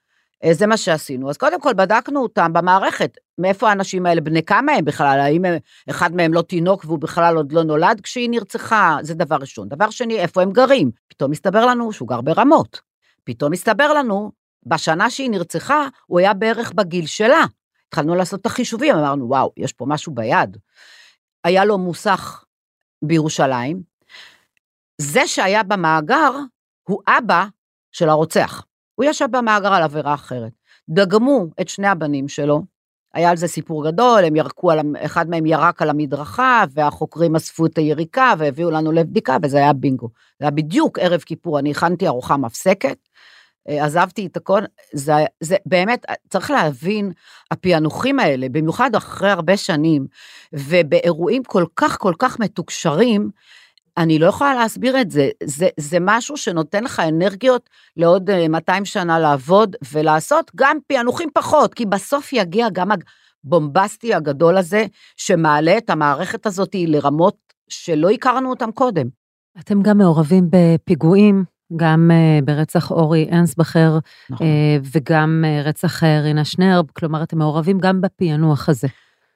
זה 0.51 0.67
מה 0.67 0.77
שעשינו. 0.77 1.29
אז 1.29 1.37
קודם 1.37 1.61
כל 1.61 1.73
בדקנו 1.73 2.21
אותם 2.21 2.53
במערכת, 2.53 3.17
מאיפה 3.37 3.69
האנשים 3.69 4.05
האלה, 4.05 4.21
בני 4.21 4.43
כמה 4.43 4.71
הם 4.71 4.85
בכלל, 4.85 5.19
האם 5.19 5.45
אחד 5.89 6.15
מהם 6.15 6.33
לא 6.33 6.41
תינוק 6.41 6.85
והוא 6.85 6.99
בכלל 6.99 7.37
עוד 7.37 7.51
לא 7.51 7.63
נולד 7.63 8.01
כשהיא 8.01 8.29
נרצחה, 8.29 8.97
זה 9.01 9.13
דבר 9.13 9.35
ראשון. 9.35 9.69
דבר 9.69 9.89
שני, 9.89 10.19
איפה 10.19 10.41
הם 10.41 10.51
גרים? 10.51 10.91
פתאום 11.07 11.31
הסתבר 11.31 11.65
לנו 11.65 11.93
שהוא 11.93 12.07
גר 12.07 12.21
ברמות. 12.21 12.81
פתאום 13.23 13.53
הסתבר 13.53 13.93
לנו, 13.93 14.31
בשנה 14.65 15.09
שהיא 15.09 15.29
נרצחה, 15.29 15.87
הוא 16.05 16.19
היה 16.19 16.33
בערך 16.33 16.71
בגיל 16.71 17.05
שלה. 17.05 17.45
התחלנו 17.87 18.15
לעשות 18.15 18.41
את 18.41 18.45
החישובים, 18.45 18.95
אמרנו, 18.95 19.29
וואו, 19.29 19.51
יש 19.57 19.73
פה 19.73 19.85
משהו 19.85 20.13
ביד. 20.13 20.57
היה 21.43 21.65
לו 21.65 21.77
מוסך 21.77 22.43
בירושלים. 23.01 23.81
זה 24.97 25.27
שהיה 25.27 25.63
במאגר, 25.63 26.31
הוא 26.83 27.01
אבא 27.07 27.45
של 27.91 28.09
הרוצח. 28.09 28.65
הוא 29.01 29.09
ישב 29.09 29.27
במאגר 29.31 29.73
על 29.73 29.83
עבירה 29.83 30.13
אחרת. 30.13 30.51
דגמו 30.89 31.45
את 31.61 31.69
שני 31.69 31.87
הבנים 31.87 32.27
שלו, 32.27 32.63
היה 33.13 33.29
על 33.29 33.37
זה 33.37 33.47
סיפור 33.47 33.91
גדול, 33.91 34.25
הם 34.25 34.35
ירקו 34.35 34.71
על, 34.71 34.79
אחד 34.97 35.29
מהם 35.29 35.45
ירק 35.45 35.81
על 35.81 35.89
המדרכה, 35.89 36.63
והחוקרים 36.73 37.35
אספו 37.35 37.65
את 37.65 37.77
היריקה 37.77 38.33
והביאו 38.37 38.71
לנו 38.71 38.91
לבדיקה, 38.91 39.37
וזה 39.43 39.57
היה 39.57 39.73
בינגו. 39.73 40.09
זה 40.39 40.45
היה 40.45 40.51
בדיוק 40.51 40.99
ערב 40.99 41.21
כיפור, 41.21 41.59
אני 41.59 41.71
הכנתי 41.71 42.07
ארוחה 42.07 42.37
מפסקת, 42.37 42.97
אה, 43.69 43.85
עזבתי 43.85 44.25
את 44.25 44.37
הכל, 44.37 44.61
זה, 44.93 45.13
זה 45.39 45.55
באמת, 45.65 46.05
צריך 46.29 46.51
להבין, 46.51 47.11
הפענוחים 47.51 48.19
האלה, 48.19 48.49
במיוחד 48.49 48.95
אחרי 48.95 49.29
הרבה 49.29 49.57
שנים, 49.57 50.07
ובאירועים 50.53 51.43
כל 51.43 51.65
כך 51.75 51.97
כל 51.99 52.13
כך 52.19 52.39
מתוקשרים, 52.39 53.29
אני 53.97 54.19
לא 54.19 54.25
יכולה 54.25 54.55
להסביר 54.55 55.01
את 55.01 55.11
זה. 55.11 55.29
זה, 55.43 55.67
זה 55.79 55.97
משהו 56.01 56.37
שנותן 56.37 56.83
לך 56.83 56.99
אנרגיות 56.99 57.69
לעוד 57.97 58.29
200 58.49 58.81
אה, 58.81 58.85
שנה 58.85 59.19
לעבוד 59.19 59.75
ולעשות 59.91 60.51
גם 60.55 60.77
פענוחים 60.87 61.29
פחות, 61.33 61.73
כי 61.73 61.85
בסוף 61.85 62.33
יגיע 62.33 62.67
גם 62.73 62.89
הבומבסטי 63.43 64.13
הגדול 64.13 64.57
הזה, 64.57 64.85
שמעלה 65.17 65.77
את 65.77 65.89
המערכת 65.89 66.45
הזאת 66.45 66.75
לרמות 66.75 67.37
שלא 67.69 68.09
הכרנו 68.09 68.49
אותם 68.49 68.71
קודם. 68.71 69.07
אתם 69.59 69.81
גם 69.81 69.97
מעורבים 69.97 70.49
בפיגועים, 70.49 71.43
גם 71.75 72.11
uh, 72.11 72.45
ברצח 72.45 72.91
אורי 72.91 73.29
אנסבכר, 73.31 73.97
נכון. 74.29 74.47
uh, 74.47 74.87
וגם 74.93 75.45
רצח 75.63 76.03
רינה 76.03 76.45
שנרב, 76.45 76.85
כלומר, 76.93 77.23
אתם 77.23 77.37
מעורבים 77.37 77.79
גם 77.79 78.01
בפענוח 78.01 78.69
הזה. 78.69 78.87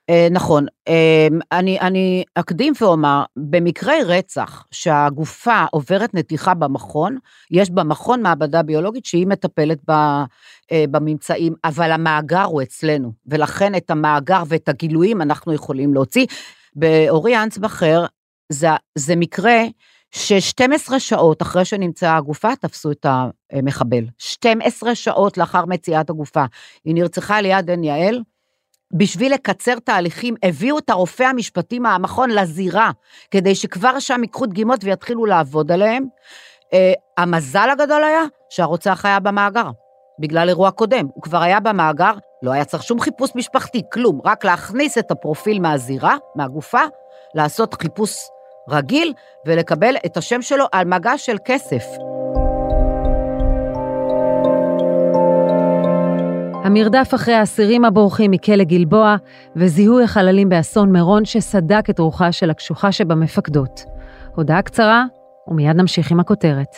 אה, 0.10 0.28
נכון, 0.32 0.66
אה, 0.88 1.28
אני, 1.52 1.80
אני 1.80 2.24
אקדים 2.36 2.74
ואומר, 2.82 3.24
במקרי 3.36 4.04
רצח 4.04 4.66
שהגופה 4.72 5.64
עוברת 5.72 6.14
נתיחה 6.14 6.54
במכון, 6.54 7.18
יש 7.52 7.70
במכון 7.70 8.22
מעבדה 8.22 8.64
ביולוגית 8.64 9.06
שהיא 9.06 9.28
מטפלת 9.28 9.78
ב, 9.88 9.92
אה, 10.72 10.86
בממצאים, 10.92 11.54
אבל 11.64 11.92
המאגר 11.92 12.44
הוא 12.44 12.62
אצלנו, 12.62 13.12
ולכן 13.28 13.76
את 13.76 13.92
המאגר 13.92 14.44
ואת 14.48 14.70
הגילויים 14.70 15.22
אנחנו 15.22 15.54
יכולים 15.54 15.94
להוציא. 15.94 16.26
באורי 16.76 17.44
אנסבכר 17.44 18.06
זה, 18.50 18.68
זה 18.96 19.16
מקרה 19.16 19.62
ש-12 20.12 21.00
שעות 21.00 21.42
אחרי 21.42 21.66
שנמצאה 21.66 22.18
הגופה, 22.18 22.56
תפסו 22.56 22.92
את 22.92 23.06
המחבל. 23.52 24.06
12 24.18 24.96
שעות 24.96 25.38
לאחר 25.38 25.66
מציאת 25.66 26.10
הגופה. 26.10 26.46
היא 26.86 26.96
נרצחה 26.96 27.42
ליד 27.42 27.70
עין 27.70 27.84
יעל, 27.84 28.22
בשביל 28.94 29.34
לקצר 29.34 29.80
תהליכים, 29.80 30.36
הביאו 30.44 30.78
את 30.78 30.90
הרופא 30.90 31.24
המשפטי 31.24 31.80
מהמכון 31.80 32.30
לזירה, 32.30 32.92
כדי 33.32 33.56
שכבר 33.56 34.00
שם 34.00 34.24
ייקחו 34.24 34.46
דגימות 34.46 34.84
ויתחילו 34.84 35.26
לעבוד 35.26 35.72
עליהם. 35.72 36.06
Uh, 36.64 36.68
המזל 37.18 37.70
הגדול 37.72 38.04
היה 38.04 38.24
שהרוצח 38.50 39.06
היה 39.06 39.20
במאגר, 39.20 39.70
בגלל 40.20 40.50
אירוע 40.50 40.72
קודם. 40.72 41.08
הוא 41.14 41.24
כבר 41.24 41.42
היה 41.42 41.60
במאגר, 41.60 42.14
לא 42.44 42.52
היה 42.52 42.66
צריך 42.66 42.84
שום 42.84 43.00
חיפוש 43.00 43.30
משפחתי, 43.36 43.82
כלום, 43.94 44.22
רק 44.26 44.46
להכניס 44.46 44.98
את 44.98 45.12
הפרופיל 45.12 45.60
מהזירה, 45.60 46.16
מהגופה, 46.36 46.82
לעשות 47.36 47.74
חיפוש 47.74 48.16
רגיל 48.70 49.14
ולקבל 49.46 49.96
את 50.06 50.18
השם 50.18 50.42
שלו 50.42 50.66
על 50.72 50.86
מגע 50.88 51.18
של 51.18 51.38
כסף. 51.46 51.84
המרדף 56.66 57.12
אחרי 57.16 57.34
האסירים 57.34 57.86
הבורחים 57.86 58.32
מכלא 58.32 58.64
גלבוע 58.64 59.16
וזיהוי 59.56 60.04
החללים 60.04 60.50
באסון 60.50 60.92
מירון 60.92 61.26
שסדק 61.26 61.90
את 61.90 62.00
רוחה 62.00 62.32
של 62.32 62.50
הקשוחה 62.50 62.92
שבמפקדות. 62.92 63.84
הודעה 64.36 64.62
קצרה, 64.62 65.04
ומיד 65.48 65.76
נמשיך 65.76 66.12
עם 66.12 66.20
הכותרת. 66.20 66.76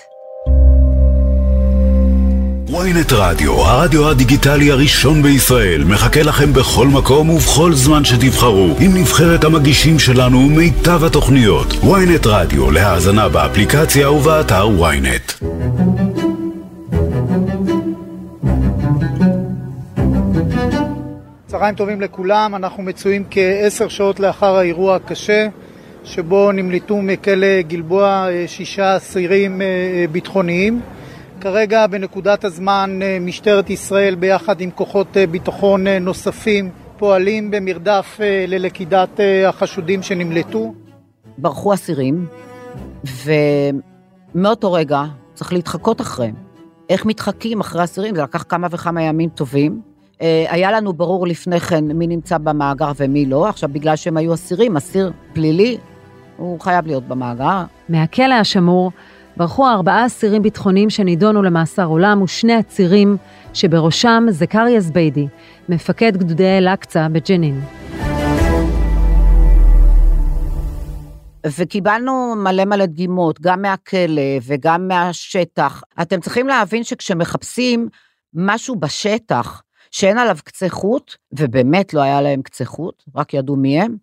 ויינט 2.71 3.11
רדיו, 3.11 3.53
הרדיו 3.53 4.09
הדיגיטלי 4.09 4.71
הראשון 4.71 5.21
בישראל, 5.21 5.83
מחכה 5.83 6.23
לכם 6.23 6.53
בכל 6.53 6.87
מקום 6.87 7.29
ובכל 7.29 7.73
זמן 7.73 8.05
שתבחרו, 8.05 8.67
עם 8.79 8.91
נבחרת 8.97 9.43
המגישים 9.43 9.99
שלנו 9.99 10.37
ומיטב 10.37 11.03
התוכניות. 11.03 11.67
ויינט 11.83 12.27
רדיו, 12.27 12.71
להאזנה 12.71 13.29
באפליקציה 13.29 14.11
ובאתר 14.11 14.69
ויינט. 14.79 15.31
צהריים 21.57 21.75
טובים 21.75 22.01
לכולם, 22.01 22.55
אנחנו 22.55 22.83
מצויים 22.83 23.23
כעשר 23.31 23.87
שעות 23.87 24.19
לאחר 24.19 24.55
האירוע 24.55 24.95
הקשה 24.95 25.47
שבו 26.03 26.51
נמלטו 26.51 27.01
מכלא 27.01 27.61
גלבוע 27.61 28.27
אה, 28.29 28.43
שישה 28.47 28.97
אסירים 28.97 29.61
אה, 29.61 29.65
אה, 29.65 30.05
ביטחוניים. 30.11 30.81
כרגע 31.41 31.87
בנקודת 31.87 32.43
הזמן 32.43 32.99
משטרת 33.21 33.69
ישראל 33.69 34.15
ביחד 34.15 34.61
עם 34.61 34.71
כוחות 34.71 35.17
ביטחון 35.31 35.87
נוספים 35.87 36.69
פועלים 36.97 37.51
במרדף 37.51 38.19
ללכידת 38.47 39.19
החשודים 39.47 40.03
שנמלטו. 40.03 40.73
ברחו 41.37 41.73
אסירים 41.73 42.25
ומאותו 44.33 44.73
רגע 44.73 45.03
צריך 45.33 45.53
להתחקות 45.53 46.01
אחריהם. 46.01 46.35
איך 46.89 47.05
מתחקים 47.05 47.59
אחרי 47.59 47.83
אסירים? 47.83 48.15
זה 48.15 48.23
לקח 48.23 48.43
כמה 48.49 48.67
וכמה 48.71 49.01
ימים 49.01 49.29
טובים. 49.29 49.86
אה, 50.21 50.45
היה 50.49 50.71
לנו 50.71 50.93
ברור 50.93 51.27
לפני 51.27 51.59
כן 51.59 51.85
מי 51.85 52.07
נמצא 52.07 52.37
במאגר 52.37 52.91
ומי 52.95 53.25
לא. 53.25 53.47
עכשיו, 53.47 53.69
בגלל 53.73 53.95
שהם 53.95 54.17
היו 54.17 54.33
אסירים, 54.33 54.77
אסיר 54.77 55.11
פלילי, 55.33 55.77
הוא 56.37 56.59
חייב 56.59 56.87
להיות 56.87 57.03
במאגר. 57.03 57.63
מהכלא 57.89 58.33
השמור 58.33 58.91
ברחו 59.37 59.67
ארבעה 59.67 60.05
אסירים 60.05 60.41
ביטחוניים 60.41 60.89
שנידונו 60.89 61.43
למאסר 61.43 61.85
עולם 61.85 62.21
ושני 62.21 62.53
עצירים 62.53 63.17
שבראשם 63.53 64.25
זכריה 64.29 64.79
זביידי, 64.79 65.27
מפקד 65.69 66.17
גדודי 66.17 66.57
אל-אקצא 66.57 67.07
בג'נין. 67.07 67.61
וקיבלנו 71.57 72.33
מלא 72.37 72.65
מלא 72.65 72.85
דגימות, 72.85 73.41
גם 73.41 73.61
מהכלא 73.61 74.21
וגם 74.47 74.87
מהשטח. 74.87 75.83
אתם 76.01 76.19
צריכים 76.19 76.47
להבין 76.47 76.83
שכשמחפשים 76.83 77.87
משהו 78.33 78.75
בשטח 78.75 79.61
שאין 79.91 80.17
עליו 80.17 80.37
קצה 80.43 80.69
חוט, 80.69 81.15
ובאמת 81.31 81.93
לא 81.93 82.01
היה 82.01 82.21
להם 82.21 82.41
קצה 82.41 82.65
חוט, 82.65 83.03
רק 83.15 83.33
ידעו 83.33 83.55
מי 83.55 83.81
הם, 83.81 83.95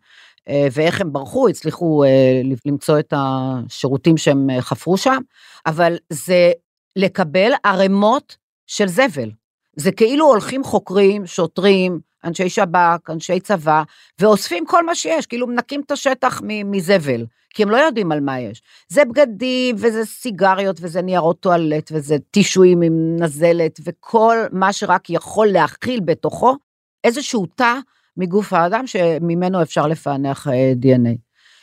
אה, 0.48 0.66
ואיך 0.72 1.00
הם 1.00 1.12
ברחו, 1.12 1.48
הצליחו 1.48 2.04
אה, 2.04 2.40
למצוא 2.66 2.98
את 2.98 3.14
השירותים 3.16 4.16
שהם 4.16 4.50
אה, 4.50 4.62
חפרו 4.62 4.96
שם, 4.96 5.18
אבל 5.66 5.96
זה 6.10 6.52
לקבל 6.96 7.52
ערימות 7.64 8.36
של 8.66 8.86
זבל. 8.86 9.30
זה 9.76 9.92
כאילו 9.92 10.26
הולכים 10.26 10.64
חוקרים, 10.64 11.26
שוטרים, 11.26 12.00
אנשי 12.24 12.48
שב"כ, 12.48 13.10
אנשי 13.10 13.40
צבא, 13.40 13.82
ואוספים 14.18 14.66
כל 14.66 14.86
מה 14.86 14.94
שיש, 14.94 15.26
כאילו 15.26 15.46
מנקים 15.46 15.80
את 15.86 15.90
השטח 15.90 16.40
מזבל, 16.44 17.24
כי 17.54 17.62
הם 17.62 17.70
לא 17.70 17.76
יודעים 17.76 18.12
על 18.12 18.20
מה 18.20 18.40
יש. 18.40 18.62
זה 18.88 19.04
בגדים, 19.04 19.76
וזה 19.78 20.04
סיגריות, 20.04 20.76
וזה 20.80 21.02
ניירות 21.02 21.40
טואלט, 21.40 21.90
וזה 21.94 22.16
טישואים 22.30 22.82
עם 22.82 23.16
נזלת, 23.18 23.80
וכל 23.84 24.36
מה 24.52 24.72
שרק 24.72 25.10
יכול 25.10 25.46
להכיל 25.46 26.00
בתוכו 26.00 26.56
איזשהו 27.04 27.46
תא 27.46 27.74
מגוף 28.16 28.52
האדם 28.52 28.86
שממנו 28.86 29.62
אפשר 29.62 29.86
לפענח 29.86 30.48
אה, 30.48 30.72
DNA. 30.82 31.16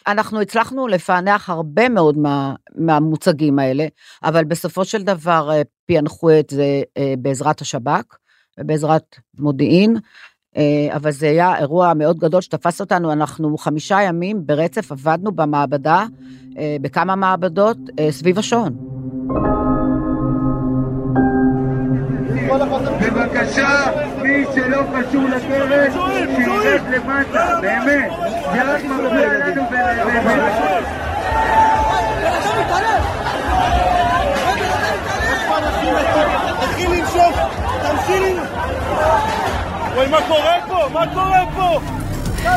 אנחנו 0.08 0.42
הצלחנו 0.42 0.88
לפענח 0.88 1.50
הרבה 1.50 1.90
מאוד 1.90 2.18
מה, 2.18 2.56
מהמוצגים 2.76 3.60
האלה, 3.60 3.88
אבל 4.24 4.44
בסופו 4.44 4.86
של 4.86 5.04
דבר 5.04 5.50
אה, 5.52 5.62
פענחו 5.86 6.32
את 6.40 6.50
זה 6.50 6.82
אה, 6.98 7.14
בעזרת 7.18 7.62
השב"כ 7.62 8.16
ובעזרת 8.60 9.16
מודיעין, 9.40 9.96
אבל 10.96 11.12
זה 11.12 11.30
היה 11.30 11.58
אירוע 11.58 11.94
מאוד 11.94 12.20
גדול 12.20 12.42
שתפס 12.42 12.82
אותנו, 12.82 13.12
אנחנו 13.12 13.58
חמישה 13.58 14.02
ימים 14.02 14.46
ברצף 14.46 14.92
עבדנו 14.92 15.32
במעבדה, 15.32 16.06
בכמה 16.82 17.16
מעבדות, 17.16 17.78
סביב 18.10 18.40
השעון. 18.40 18.76
בבקשה, 23.02 23.68
מי 24.22 24.46
שלא 24.56 24.82
קשור 24.94 25.24
לקרן, 25.24 25.92
שירד 26.36 26.82
למטה, 26.92 27.60
באמת. 27.62 28.12
זה 28.54 28.64
רק 28.64 28.84
מפריע 28.84 29.44
לנו 29.44 29.66
תתחיל 36.62 36.90
למשוך, 36.92 37.38
תמשיך. 37.82 38.41
וואי, 39.96 40.08
מה 40.08 40.18
קורה 40.28 40.58
פה? 40.68 40.90
מה 40.94 41.14
קורה 41.14 41.46
פה? 41.56 41.80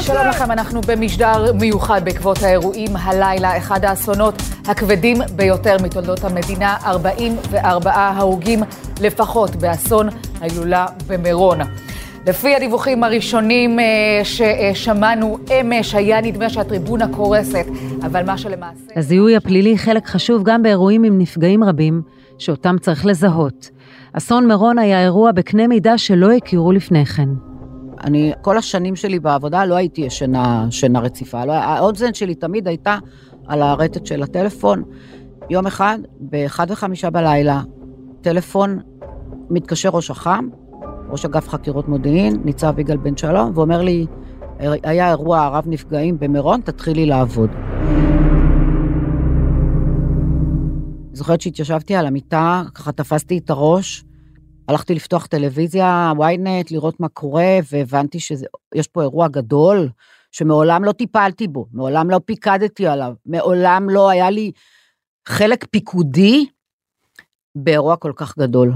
שלום 0.00 0.26
לכם, 0.26 0.50
אנחנו 0.50 0.80
במשדר 0.80 1.52
מיוחד 1.52 2.00
בעקבות 2.04 2.42
האירועים 2.42 2.90
הלילה, 2.96 3.58
אחד 3.58 3.84
האסונות 3.84 4.34
הכבדים 4.66 5.16
ביותר 5.36 5.76
מתולדות 5.82 6.24
המדינה, 6.24 6.76
44 6.84 7.92
הרוגים 7.94 8.60
לפחות 9.00 9.56
באסון 9.56 10.08
ההילולה 10.40 10.86
במירון. 11.06 11.58
לפי 12.26 12.54
הדיווחים 12.54 13.04
הראשונים 13.04 13.80
אה, 13.80 13.84
ששמענו 14.24 15.38
אמש, 15.60 15.94
היה 15.94 16.20
נדמה 16.20 16.50
שהטריבונה 16.50 17.08
קורסת, 17.08 17.66
אבל 18.02 18.26
מה 18.26 18.38
שלמעשה... 18.38 18.92
הזיהוי 18.96 19.36
הפלילי 19.36 19.78
חלק 19.78 20.06
חשוב 20.06 20.42
גם 20.44 20.62
באירועים 20.62 21.04
עם 21.04 21.18
נפגעים 21.18 21.64
רבים, 21.64 22.02
שאותם 22.38 22.76
צריך 22.80 23.06
לזהות. 23.06 23.70
אסון 24.16 24.46
מירון 24.46 24.78
היה 24.78 25.02
אירוע 25.02 25.32
בקנה 25.32 25.66
מידה 25.66 25.98
שלא 25.98 26.32
הכירו 26.32 26.72
לפני 26.72 27.06
כן. 27.06 27.28
אני, 28.04 28.32
כל 28.42 28.58
השנים 28.58 28.96
שלי 28.96 29.18
בעבודה 29.18 29.64
לא 29.64 29.74
הייתי 29.74 30.00
ישנה 30.00 30.66
שינה 30.70 31.00
רציפה. 31.00 31.44
לא, 31.44 31.52
האוזן 31.52 32.14
שלי 32.14 32.34
תמיד 32.34 32.68
הייתה 32.68 32.98
על 33.46 33.62
הרטט 33.62 34.06
של 34.06 34.22
הטלפון. 34.22 34.82
יום 35.50 35.66
אחד, 35.66 35.98
באחד 36.20 36.70
וחמישה 36.70 37.10
בלילה, 37.10 37.62
טלפון, 38.20 38.78
מתקשר 39.50 39.88
ראש 39.88 40.10
אח"ם, 40.10 40.48
ראש 41.10 41.24
אגף 41.24 41.48
חקירות 41.48 41.88
מודיעין, 41.88 42.36
ניצב 42.44 42.78
יגאל 42.78 42.96
בן 42.96 43.16
שלום, 43.16 43.50
ואומר 43.54 43.82
לי, 43.82 44.06
היה 44.58 45.10
אירוע 45.10 45.48
רב 45.48 45.64
נפגעים 45.66 46.18
במירון, 46.18 46.60
תתחילי 46.60 47.06
לעבוד. 47.06 47.50
זוכרת 51.14 51.40
שהתיישבתי 51.40 51.96
על 51.96 52.06
המיטה, 52.06 52.62
ככה 52.74 52.92
תפסתי 52.92 53.38
את 53.38 53.50
הראש, 53.50 54.04
הלכתי 54.68 54.94
לפתוח 54.94 55.26
טלוויזיה, 55.26 56.12
ynet, 56.18 56.66
לראות 56.70 57.00
מה 57.00 57.08
קורה, 57.08 57.58
והבנתי 57.72 58.20
שיש 58.20 58.88
פה 58.92 59.02
אירוע 59.02 59.28
גדול, 59.28 59.88
שמעולם 60.32 60.84
לא 60.84 60.92
טיפלתי 60.92 61.48
בו, 61.48 61.66
מעולם 61.72 62.10
לא 62.10 62.20
פיקדתי 62.24 62.86
עליו, 62.86 63.14
מעולם 63.26 63.90
לא 63.90 64.08
היה 64.08 64.30
לי 64.30 64.52
חלק 65.28 65.64
פיקודי 65.70 66.46
באירוע 67.54 67.96
כל 67.96 68.12
כך 68.16 68.38
גדול. 68.38 68.72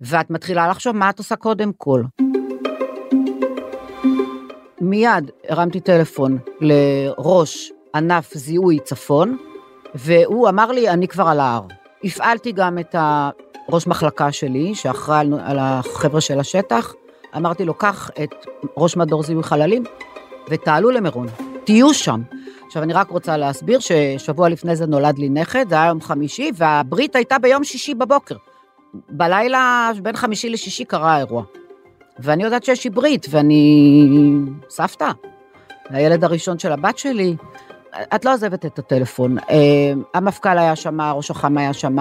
ואת 0.00 0.30
מתחילה 0.30 0.68
לחשוב 0.68 0.96
מה 0.96 1.10
את 1.10 1.18
עושה 1.18 1.36
קודם 1.36 1.72
כל. 1.76 2.02
מיד 4.80 5.30
הרמתי 5.48 5.80
טלפון 5.80 6.38
לראש 6.60 7.72
ענף 7.94 8.34
זיהוי 8.34 8.78
צפון, 8.84 9.51
והוא 9.94 10.48
אמר 10.48 10.72
לי, 10.72 10.88
אני 10.88 11.08
כבר 11.08 11.28
על 11.28 11.40
ההר. 11.40 11.62
הפעלתי 12.04 12.52
גם 12.52 12.78
את 12.78 12.94
הראש 13.68 13.86
מחלקה 13.86 14.32
שלי, 14.32 14.74
שאחראי 14.74 15.26
על 15.44 15.58
החבר'ה 15.60 16.20
של 16.20 16.40
השטח, 16.40 16.94
אמרתי 17.36 17.64
לו, 17.64 17.74
קח 17.74 18.10
את 18.24 18.30
ראש 18.76 18.96
מדור 18.96 19.22
זיהוי 19.22 19.42
חללים 19.42 19.84
ותעלו 20.50 20.90
למירון, 20.90 21.26
תהיו 21.64 21.94
שם. 21.94 22.22
עכשיו, 22.66 22.82
אני 22.82 22.92
רק 22.92 23.10
רוצה 23.10 23.36
להסביר 23.36 23.78
ששבוע 23.80 24.48
לפני 24.48 24.76
זה 24.76 24.86
נולד 24.86 25.18
לי 25.18 25.28
נכד, 25.28 25.68
זה 25.68 25.74
היה 25.74 25.86
יום 25.86 26.00
חמישי, 26.00 26.50
והברית 26.54 27.16
הייתה 27.16 27.38
ביום 27.38 27.64
שישי 27.64 27.94
בבוקר. 27.94 28.36
בלילה 29.08 29.90
בין 30.02 30.16
חמישי 30.16 30.50
לשישי 30.50 30.84
קרה 30.84 31.14
האירוע. 31.14 31.42
ואני 32.18 32.44
יודעת 32.44 32.64
שיש 32.64 32.84
לי 32.84 32.90
ברית, 32.90 33.26
ואני 33.30 34.08
סבתא. 34.68 35.08
הילד 35.90 36.24
הראשון 36.24 36.58
של 36.58 36.72
הבת 36.72 36.98
שלי, 36.98 37.36
את 38.14 38.24
לא 38.24 38.34
עוזבת 38.34 38.66
את 38.66 38.78
הטלפון. 38.78 39.38
Uh, 39.38 39.52
המפכ"ל 40.14 40.58
היה 40.58 40.76
שם, 40.76 41.00
ראש 41.00 41.30
אח"ם 41.30 41.58
היה 41.58 41.72
שם, 41.72 41.96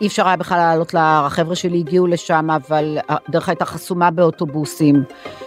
אי 0.00 0.06
אפשר 0.06 0.26
היה 0.26 0.36
בכלל 0.36 0.58
לעלות 0.58 0.94
להר, 0.94 1.26
החבר'ה 1.26 1.54
שלי 1.54 1.78
הגיעו 1.78 2.06
לשם, 2.06 2.50
אבל 2.50 2.98
הדרך 3.08 3.48
הייתה 3.48 3.64
חסומה 3.64 4.10
באוטובוסים. 4.10 5.02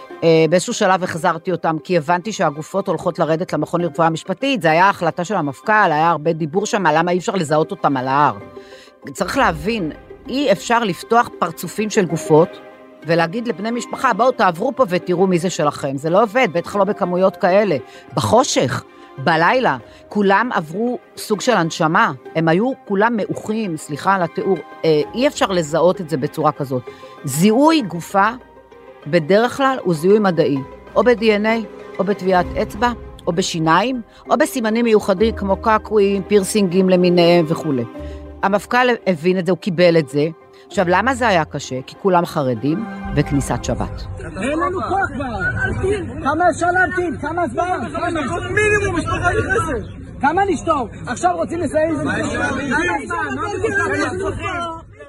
Uh, 0.08 0.22
באיזשהו 0.50 0.74
שלב 0.74 1.04
החזרתי 1.04 1.52
אותם, 1.52 1.76
כי 1.84 1.96
הבנתי 1.96 2.32
שהגופות 2.32 2.88
הולכות 2.88 3.18
לרדת 3.18 3.52
למכון 3.52 3.80
לרפואה 3.80 4.10
משפטית, 4.10 4.62
זה 4.62 4.70
היה 4.70 4.88
החלטה 4.88 5.24
של 5.24 5.34
המפכ"ל, 5.34 5.92
היה 5.92 6.10
הרבה 6.10 6.32
דיבור 6.32 6.66
שם, 6.66 6.86
למה 6.86 7.10
אי 7.10 7.18
אפשר 7.18 7.34
לזהות 7.34 7.70
אותם 7.70 7.96
על 7.96 8.08
ההר. 8.08 8.34
צריך 9.12 9.38
להבין, 9.38 9.92
אי 10.28 10.52
אפשר 10.52 10.84
לפתוח 10.84 11.30
פרצופים 11.38 11.90
של 11.90 12.04
גופות 12.04 12.48
ולהגיד 13.06 13.48
לבני 13.48 13.70
משפחה, 13.70 14.12
בואו 14.12 14.32
תעברו 14.32 14.72
פה 14.76 14.84
ותראו 14.88 15.26
מי 15.26 15.38
זה 15.38 15.50
שלכם. 15.50 15.96
זה 15.96 16.10
לא 16.10 16.22
עובד, 16.22 16.48
בטח 16.52 16.76
לא 16.76 16.84
בכמויות 16.84 17.36
כאלה. 17.36 17.76
בחושך, 18.14 18.84
בלילה, 19.18 19.76
כולם 20.08 20.50
עברו 20.54 20.98
סוג 21.16 21.40
של 21.40 21.52
הנשמה. 21.52 22.12
הם 22.34 22.48
היו 22.48 22.72
כולם 22.84 23.16
מעוכים, 23.16 23.76
סליחה 23.76 24.14
על 24.14 24.22
התיאור. 24.22 24.56
אה, 24.84 25.02
אי 25.14 25.26
אפשר 25.26 25.46
לזהות 25.46 26.00
את 26.00 26.10
זה 26.10 26.16
בצורה 26.16 26.52
כזאת. 26.52 26.82
זיהוי 27.24 27.82
גופה, 27.82 28.30
בדרך 29.06 29.56
כלל, 29.56 29.78
הוא 29.82 29.94
זיהוי 29.94 30.18
מדעי. 30.18 30.58
או 30.96 31.02
ב-DNA, 31.02 31.64
או 31.98 32.04
בטביעת 32.04 32.46
אצבע, 32.62 32.92
או 33.26 33.32
בשיניים, 33.32 34.00
או 34.30 34.36
בסימנים 34.36 34.84
מיוחדים 34.84 35.36
כמו 35.36 35.56
קעקועים, 35.56 36.22
פירסינגים 36.22 36.88
למיניהם 36.88 37.44
וכולי. 37.48 37.84
המפכ"ל 38.42 38.86
הבין 39.06 39.38
את 39.38 39.46
זה, 39.46 39.52
הוא 39.52 39.58
קיבל 39.58 39.98
את 39.98 40.08
זה. 40.08 40.28
עכשיו, 40.66 40.84
למה 40.88 41.14
זה 41.14 41.28
היה 41.28 41.44
קשה? 41.44 41.82
כי 41.86 41.94
כולם 42.02 42.26
חרדים 42.26 42.86
וכניסת 43.16 43.64
שבת. 43.64 44.02
אין 44.20 44.58
לנו 44.58 44.80
כוח 44.88 45.08
כבר. 45.14 45.62
כמה 46.22 46.50
אפשר 46.50 46.66
להמתין? 46.70 47.16
כמה 47.20 47.48
זמן? 47.48 47.78
מינימום, 48.50 48.96
משפחה 48.96 49.30
נכנסת. 49.38 50.06
כמה 50.20 50.42
נשתוק? 50.48 50.90
עכשיו 51.06 51.30
רוצים 51.36 51.58
לסיים 51.58 51.94
את 51.94 51.96
זה. 51.96 52.10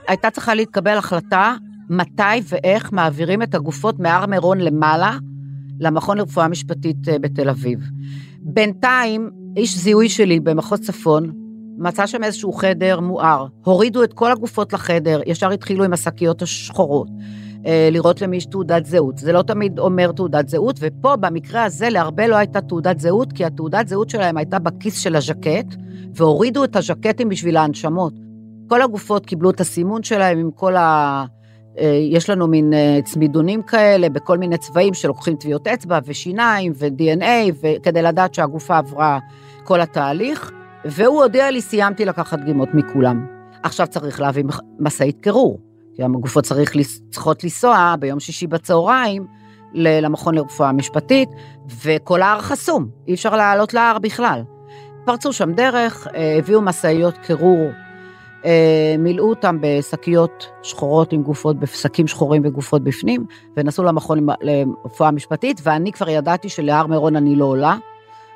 הייתה 0.08 0.30
צריכה 0.30 0.54
להתקבל 0.56 0.98
החלטה 0.98 1.56
מתי 1.90 2.42
ואיך 2.50 2.94
מעבירים 2.94 3.42
את 3.42 3.56
הגופות 3.56 4.00
מהר 4.00 4.26
מירון 4.26 4.58
למעלה 4.58 5.18
למכון 5.80 6.18
לרפואה 6.18 6.48
משפטית 6.48 7.10
אה, 7.10 7.20
בתל 7.20 7.50
אביב. 7.50 7.80
בינתיים, 8.42 9.30
איש 9.58 9.78
זיהוי 9.78 10.10
שלי 10.10 10.40
במחוז 10.40 10.80
צפון 10.80 11.32
מצא 11.78 12.06
שם 12.06 12.24
איזשהו 12.24 12.54
חדר 12.54 13.00
מואר, 13.00 13.46
הורידו 13.64 14.04
את 14.04 14.14
כל 14.14 14.32
הגופות 14.32 14.74
לחדר, 14.74 15.22
ישר 15.26 15.52
התחילו 15.52 15.84
עם 15.84 15.94
השקיות 15.94 16.42
השחורות. 16.42 17.08
אה, 17.66 17.90
לראות 17.92 18.22
למי 18.22 18.38
יש 18.38 18.46
תעודת 18.46 18.86
זהות. 18.86 19.18
זה 19.18 19.32
לא 19.32 19.42
תמיד 19.42 19.80
אומר 19.80 20.12
תעודת 20.12 20.50
זהות, 20.50 20.76
ופה 20.80 21.16
במקרה 21.16 21.64
הזה 21.64 21.90
להרבה 21.90 22.28
לא 22.28 22.36
הייתה 22.36 22.62
תעודת 22.62 23.00
זהות, 23.00 23.34
כי 23.34 23.46
התעודת 23.46 23.88
זהות 23.88 24.10
שלהם 24.10 24.38
הייתה 24.38 24.60
בכיס 24.60 25.00
של 25.00 25.16
הז'קט, 25.16 25.76
והורידו 26.14 26.64
את 26.64 26.76
הז'קטים 26.76 27.30
בשביל 27.30 27.58
ההנשמות. 27.58 28.14
כל 28.68 28.82
הגופות 28.82 29.26
קיבלו 29.26 29.50
את 29.50 29.62
הסימון 29.62 30.04
שלהם 30.04 30.38
עם 30.38 30.52
כל 30.52 30.76
ה... 30.76 31.26
אה, 31.80 32.00
יש 32.12 32.30
לנו 32.30 32.48
מין 32.48 32.74
אה, 32.74 33.00
צמידונים 33.06 33.62
כאלה 33.64 34.10
בכל 34.10 34.38
מיני 34.38 34.58
צבעים 34.58 34.94
שלוקחים 34.94 35.36
טביעות 35.36 35.68
אצבע 35.68 36.00
ושיניים 36.06 36.74
ו-DNA 36.76 37.68
כדי 37.84 38.02
לדעת 38.02 38.34
שהגופה 38.34 38.78
עברה 38.78 39.20
כל 39.64 39.82
התהליך, 39.82 40.52
והוא 40.92 41.24
הודיע 41.24 41.52
לי, 41.52 41.62
סיימתי 41.62 42.06
לקחת 42.06 42.40
דגימות 42.40 42.70
מכולם. 42.74 43.26
עכשיו 43.64 43.88
צריך 43.88 44.22
להביא 44.22 44.44
משאית 44.80 45.22
קירור, 45.22 45.60
כי 45.96 46.04
הגופות 46.04 46.48
צריכות 47.10 47.44
לנסוע 47.44 47.96
ביום 48.00 48.20
שישי 48.20 48.48
בצהריים 48.48 49.28
למכון 49.74 50.36
לרפואה 50.36 50.72
משפטית, 50.72 51.30
וכל 51.84 52.22
ההר 52.22 52.42
חסום, 52.42 52.90
אי 53.08 53.14
אפשר 53.14 53.36
לעלות 53.36 53.74
להר 53.74 54.00
בכלל. 54.00 54.44
פרצו 55.06 55.34
שם 55.34 55.52
דרך, 55.52 56.08
אה, 56.16 56.38
הביאו 56.38 56.62
משאיות 56.62 57.18
קירור 57.18 57.70
אה, 58.46 58.96
מילאו 59.00 59.30
אותם 59.30 59.58
בשקיות 59.62 60.50
שחורות 60.64 61.14
עם 61.14 61.24
גופות, 61.24 61.60
בשקים 61.60 62.08
שחורים 62.08 62.42
וגופות 62.46 62.84
בפנים, 62.84 63.26
ונסעו 63.58 63.84
למכון 63.84 64.28
לרפואה 64.42 65.12
משפטית, 65.12 65.62
ואני 65.64 65.92
כבר 65.92 66.10
ידעתי 66.10 66.50
שלהר 66.50 66.88
מירון 66.88 67.16
אני 67.16 67.36
לא 67.36 67.46
עולה. 67.46 67.76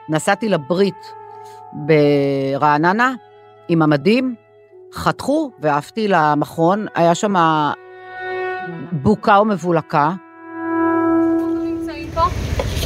נסעתי 0.09 0.49
לברית 0.49 1.13
ברעננה 1.73 3.13
עם 3.67 3.81
המדים, 3.81 4.35
חתכו 4.93 5.51
ועפתי 5.59 6.07
למכון, 6.07 6.85
היה 6.95 7.15
שם 7.15 7.35
בוקה 8.91 9.39
ומבולקה. 9.41 10.11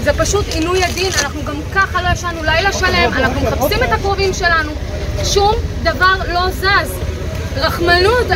זה 0.04 0.14
פשוט 0.14 0.46
עינוי 0.54 0.84
הדין, 0.84 1.12
אנחנו 1.24 1.42
גם 1.44 1.56
ככה 1.76 2.02
לא 2.02 2.08
ישנו 2.10 2.44
לילה 2.44 2.74
שלם, 2.74 3.12
אנחנו 3.14 3.42
מחפשים 3.42 3.84
את 3.84 3.90
הקרובים 3.92 4.34
שלנו, 4.34 4.72
שום 5.24 5.54
דבר 5.84 6.34
לא 6.34 6.50
זז. 6.50 7.16
רחמנות, 7.56 8.28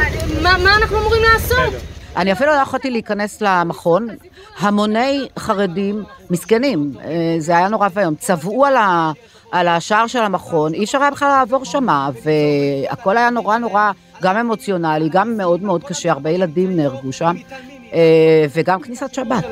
מה, 0.43 0.57
מה 0.63 0.75
אנחנו 0.75 0.99
אמורים 0.99 1.21
לעשות? 1.33 1.73
אני 2.17 2.31
אפילו 2.31 2.51
לא 2.51 2.61
יכולתי 2.61 2.89
להיכנס 2.89 3.41
למכון, 3.41 4.07
המוני 4.59 5.27
חרדים 5.39 6.03
מסכנים, 6.29 6.91
אה, 7.03 7.35
זה 7.39 7.57
היה 7.57 7.67
נורא 7.67 7.87
ואיום, 7.93 8.15
צבעו 8.15 8.65
על, 8.65 8.75
ה, 8.75 9.11
על 9.51 9.67
השער 9.67 10.07
של 10.07 10.19
המכון, 10.19 10.73
אי 10.73 10.83
אפשר 10.83 11.01
היה 11.01 11.11
בכלל 11.11 11.27
לעבור 11.27 11.65
שמה, 11.65 12.09
והכל 12.23 13.17
היה 13.17 13.29
נורא 13.29 13.57
נורא, 13.57 13.91
גם 14.21 14.37
אמוציונלי, 14.37 15.09
גם 15.09 15.37
מאוד 15.37 15.63
מאוד 15.63 15.83
קשה, 15.83 16.11
הרבה 16.11 16.29
ילדים 16.29 16.75
נהרגו 16.75 17.13
שם, 17.13 17.35
אה, 17.93 18.45
וגם 18.55 18.81
כניסת 18.81 19.13
שבת. 19.13 19.43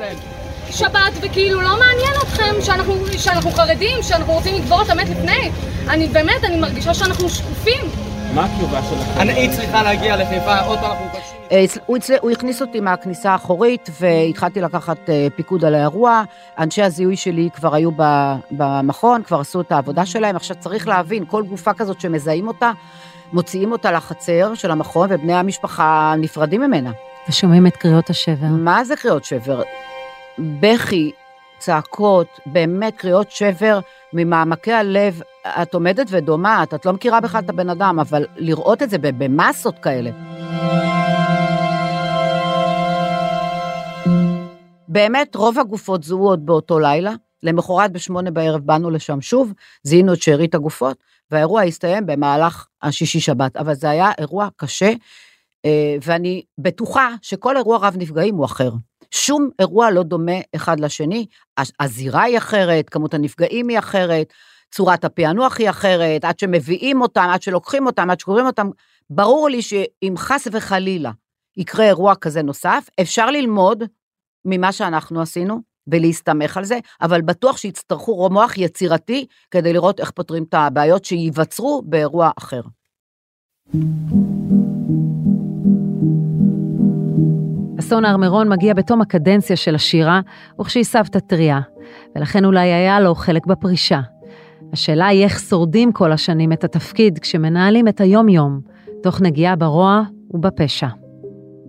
שבת 0.70 1.12
וכאילו 1.20 1.60
לא 1.60 1.68
מעניין 1.78 2.12
אתכם 2.22 2.54
שאנחנו, 2.62 2.94
שאנחנו 3.18 3.50
חרדים, 3.50 4.02
שאנחנו 4.02 4.32
רוצים 4.32 4.54
לקבור 4.54 4.82
את 4.82 4.90
המת 4.90 5.08
לפני. 5.08 5.50
אני 5.88 6.06
באמת, 6.06 6.44
אני 6.44 6.60
מרגישה 6.60 6.94
שאנחנו 6.94 7.28
שקופים. 7.28 8.07
מה 8.34 8.44
התשובה 8.44 8.82
שלכם? 8.82 9.28
היא 9.28 9.50
צריכה 9.50 9.82
להגיע 9.82 10.16
לחיפה, 10.16 10.58
עוד 10.58 10.78
פעם 10.78 10.90
אנחנו 10.90 11.04
מבקשים... 11.04 11.38
הוא 12.20 12.30
הכניס 12.30 12.62
אותי 12.62 12.80
מהכניסה 12.80 13.30
האחורית 13.32 13.90
והתחלתי 14.00 14.60
לקחת 14.60 15.10
אה, 15.10 15.26
פיקוד 15.36 15.64
על 15.64 15.74
האירוע. 15.74 16.22
אנשי 16.58 16.82
הזיהוי 16.82 17.16
שלי 17.16 17.48
כבר 17.54 17.74
היו 17.74 17.90
במכון, 18.50 19.22
כבר 19.22 19.40
עשו 19.40 19.60
את 19.60 19.72
העבודה 19.72 20.06
שלהם. 20.06 20.36
עכשיו 20.36 20.56
צריך 20.60 20.88
להבין, 20.88 21.24
כל 21.24 21.42
גופה 21.42 21.74
כזאת 21.74 22.00
שמזהים 22.00 22.48
אותה, 22.48 22.70
מוציאים 23.32 23.72
אותה 23.72 23.92
לחצר 23.92 24.54
של 24.54 24.70
המכון 24.70 25.08
ובני 25.12 25.34
המשפחה 25.34 26.14
נפרדים 26.18 26.60
ממנה. 26.60 26.90
ושומעים 27.28 27.66
את 27.66 27.76
קריאות 27.76 28.10
השבר. 28.10 28.46
מה 28.46 28.84
זה 28.84 28.96
קריאות 28.96 29.24
שבר? 29.24 29.62
בכי, 30.38 31.12
צעקות, 31.58 32.40
באמת 32.46 32.96
קריאות 32.96 33.30
שבר 33.30 33.80
ממעמקי 34.12 34.72
הלב. 34.72 35.20
את 35.46 35.74
עומדת 35.74 36.06
ודומעת, 36.10 36.74
את 36.74 36.86
לא 36.86 36.92
מכירה 36.92 37.20
בכלל 37.20 37.40
את 37.40 37.50
הבן 37.50 37.70
אדם, 37.70 37.98
אבל 38.00 38.26
לראות 38.36 38.82
את 38.82 38.90
זה 38.90 38.98
במסות 38.98 39.78
כאלה. 39.78 40.10
באמת, 44.88 45.36
רוב 45.36 45.58
הגופות 45.58 46.02
זוהו 46.02 46.28
עוד 46.28 46.46
באותו 46.46 46.78
לילה. 46.78 47.12
למחרת 47.42 47.92
בשמונה 47.92 48.30
בערב 48.30 48.60
באנו 48.60 48.90
לשם 48.90 49.20
שוב, 49.20 49.52
זיהינו 49.82 50.12
את 50.12 50.22
שארית 50.22 50.54
הגופות, 50.54 50.96
והאירוע 51.30 51.62
הסתיים 51.62 52.06
במהלך 52.06 52.66
השישי 52.82 53.20
שבת. 53.20 53.56
אבל 53.56 53.74
זה 53.74 53.90
היה 53.90 54.10
אירוע 54.18 54.48
קשה, 54.56 54.92
אה, 55.64 55.96
ואני 56.02 56.42
בטוחה 56.58 57.08
שכל 57.22 57.56
אירוע 57.56 57.78
רב 57.78 57.94
נפגעים 57.98 58.34
הוא 58.34 58.44
אחר. 58.44 58.70
שום 59.10 59.48
אירוע 59.58 59.90
לא 59.90 60.02
דומה 60.02 60.40
אחד 60.56 60.80
לשני, 60.80 61.26
הזירה 61.80 62.22
היא 62.22 62.38
אחרת, 62.38 62.90
כמות 62.90 63.14
הנפגעים 63.14 63.68
היא 63.68 63.78
אחרת, 63.78 64.32
צורת 64.70 65.04
הפענוח 65.04 65.58
היא 65.58 65.70
אחרת, 65.70 66.24
עד 66.24 66.38
שמביאים 66.38 67.00
אותם, 67.00 67.28
עד 67.32 67.42
שלוקחים 67.42 67.86
אותם, 67.86 68.10
עד 68.10 68.20
שקוראים 68.20 68.46
אותם, 68.46 68.70
ברור 69.10 69.48
לי 69.48 69.62
שאם 69.62 70.14
חס 70.16 70.48
וחלילה 70.52 71.10
יקרה 71.56 71.84
אירוע 71.84 72.14
כזה 72.14 72.42
נוסף, 72.42 72.88
אפשר 73.00 73.30
ללמוד 73.30 73.84
ממה 74.44 74.72
שאנחנו 74.72 75.22
עשינו 75.22 75.60
ולהסתמך 75.86 76.56
על 76.56 76.64
זה, 76.64 76.78
אבל 77.00 77.20
בטוח 77.20 77.56
שיצטרכו 77.56 78.28
מוח 78.30 78.58
יצירתי 78.58 79.26
כדי 79.50 79.72
לראות 79.72 80.00
איך 80.00 80.10
פותרים 80.10 80.42
את 80.48 80.54
הבעיות 80.54 81.04
שייווצרו 81.04 81.82
באירוע 81.86 82.30
אחר. 82.38 82.60
אסון 87.88 88.04
הר 88.04 88.16
מירון 88.16 88.48
מגיע 88.48 88.74
בתום 88.74 89.00
הקדנציה 89.00 89.56
של 89.56 89.74
השירה, 89.74 90.20
וכשהיא 90.60 90.84
סבתא 90.84 91.18
טריה, 91.18 91.60
ולכן 92.16 92.44
אולי 92.44 92.68
היה 92.68 93.00
לו 93.00 93.14
חלק 93.14 93.46
בפרישה. 93.46 94.00
השאלה 94.72 95.06
היא 95.06 95.24
איך 95.24 95.38
שורדים 95.38 95.92
כל 95.92 96.12
השנים 96.12 96.52
את 96.52 96.64
התפקיד 96.64 97.18
כשמנהלים 97.18 97.88
את 97.88 98.00
היום-יום, 98.00 98.60
תוך 99.02 99.20
נגיעה 99.20 99.56
ברוע 99.56 100.02
ובפשע. 100.30 100.88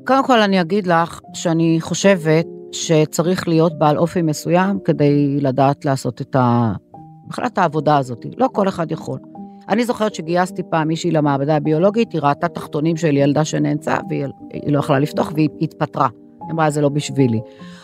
קודם 0.07 0.25
כל 0.25 0.41
אני 0.41 0.61
אגיד 0.61 0.87
לך 0.87 1.19
שאני 1.33 1.77
חושבת 1.81 2.45
שצריך 2.71 3.47
להיות 3.47 3.79
בעל 3.79 3.97
אופי 3.97 4.21
מסוים 4.21 4.79
כדי 4.85 5.37
לדעת 5.41 5.85
לעשות 5.85 6.21
את 6.21 6.35
ה... 6.35 6.73
בכלל 7.29 7.45
את 7.45 7.57
העבודה 7.57 7.97
הזאת. 7.97 8.25
לא 8.37 8.47
כל 8.53 8.67
אחד 8.67 8.91
יכול. 8.91 9.19
אני 9.69 9.85
זוכרת 9.85 10.15
שגייסתי 10.15 10.61
פעם 10.69 10.87
מישהי 10.87 11.11
למעבדה 11.11 11.55
הביולוגית, 11.55 12.11
היא 12.11 12.21
ראתה 12.21 12.47
תחתונים 12.47 12.97
של 12.97 13.17
ילדה 13.17 13.45
שנאנסה, 13.45 13.97
והיא 14.09 14.25
לא 14.67 14.79
יכלה 14.79 14.99
לפתוח, 14.99 15.31
והיא 15.35 15.49
התפטרה. 15.61 16.07
היא 16.41 16.51
אמרה, 16.51 16.69
זה 16.69 16.81
לא 16.81 16.89
בשבילי. 16.89 17.39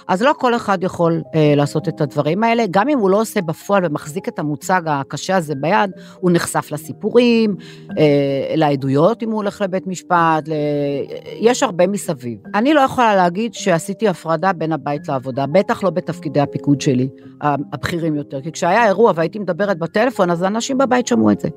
אז 0.07 0.21
לא 0.21 0.33
כל 0.37 0.55
אחד 0.55 0.83
יכול 0.83 1.21
אה, 1.35 1.53
לעשות 1.55 1.87
את 1.87 2.01
הדברים 2.01 2.43
האלה, 2.43 2.63
גם 2.71 2.89
אם 2.89 2.99
הוא 2.99 3.09
לא 3.09 3.21
עושה 3.21 3.41
בפועל 3.41 3.85
ומחזיק 3.85 4.27
את 4.27 4.39
המוצג 4.39 4.81
הקשה 4.85 5.35
הזה 5.35 5.55
ביד, 5.55 5.91
הוא 6.19 6.31
נחשף 6.31 6.71
לסיפורים, 6.71 7.55
אה, 7.97 8.55
לעדויות 8.55 9.23
אם 9.23 9.29
הוא 9.29 9.37
הולך 9.37 9.61
לבית 9.61 9.87
משפט, 9.87 10.47
ל... 10.47 10.53
יש 11.39 11.63
הרבה 11.63 11.87
מסביב. 11.87 12.39
אני 12.55 12.73
לא 12.73 12.81
יכולה 12.81 13.15
להגיד 13.15 13.53
שעשיתי 13.53 14.07
הפרדה 14.07 14.53
בין 14.53 14.71
הבית 14.71 15.07
לעבודה, 15.07 15.45
בטח 15.45 15.83
לא 15.83 15.89
בתפקידי 15.89 16.39
הפיקוד 16.39 16.81
שלי, 16.81 17.09
הבכירים 17.41 18.15
יותר, 18.15 18.41
כי 18.41 18.51
כשהיה 18.51 18.85
אירוע 18.85 19.11
והייתי 19.15 19.39
מדברת 19.39 19.79
בטלפון, 19.79 20.31
אז 20.31 20.43
אנשים 20.43 20.77
בבית 20.77 21.07
שמעו 21.07 21.31
את 21.31 21.39
זה, 21.39 21.49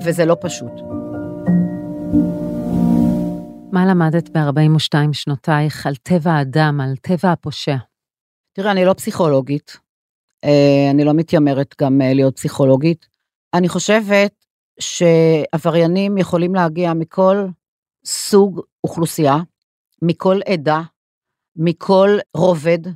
וזה 0.00 0.24
לא 0.24 0.36
פשוט. 0.40 0.72
מה 3.72 3.86
למדת 3.86 4.28
ב-42 4.28 5.12
שנותייך 5.12 5.86
על 5.86 5.96
טבע 5.96 6.32
האדם, 6.32 6.80
על 6.80 6.96
טבע 6.96 7.32
הפושע? 7.32 7.76
תראה, 8.52 8.72
אני 8.72 8.84
לא 8.84 8.92
פסיכולוגית, 8.92 9.76
אה, 10.44 10.90
אני 10.90 11.04
לא 11.04 11.12
מתיימרת 11.12 11.74
גם 11.80 12.00
אה, 12.02 12.14
להיות 12.14 12.36
פסיכולוגית. 12.36 13.06
אני 13.54 13.68
חושבת 13.68 14.44
שעבריינים 14.80 16.18
יכולים 16.18 16.54
להגיע 16.54 16.94
מכל 16.94 17.46
סוג 18.04 18.60
אוכלוסייה, 18.84 19.36
מכל 20.02 20.40
עדה, 20.46 20.82
מכל 21.56 22.18
רובד. 22.36 22.86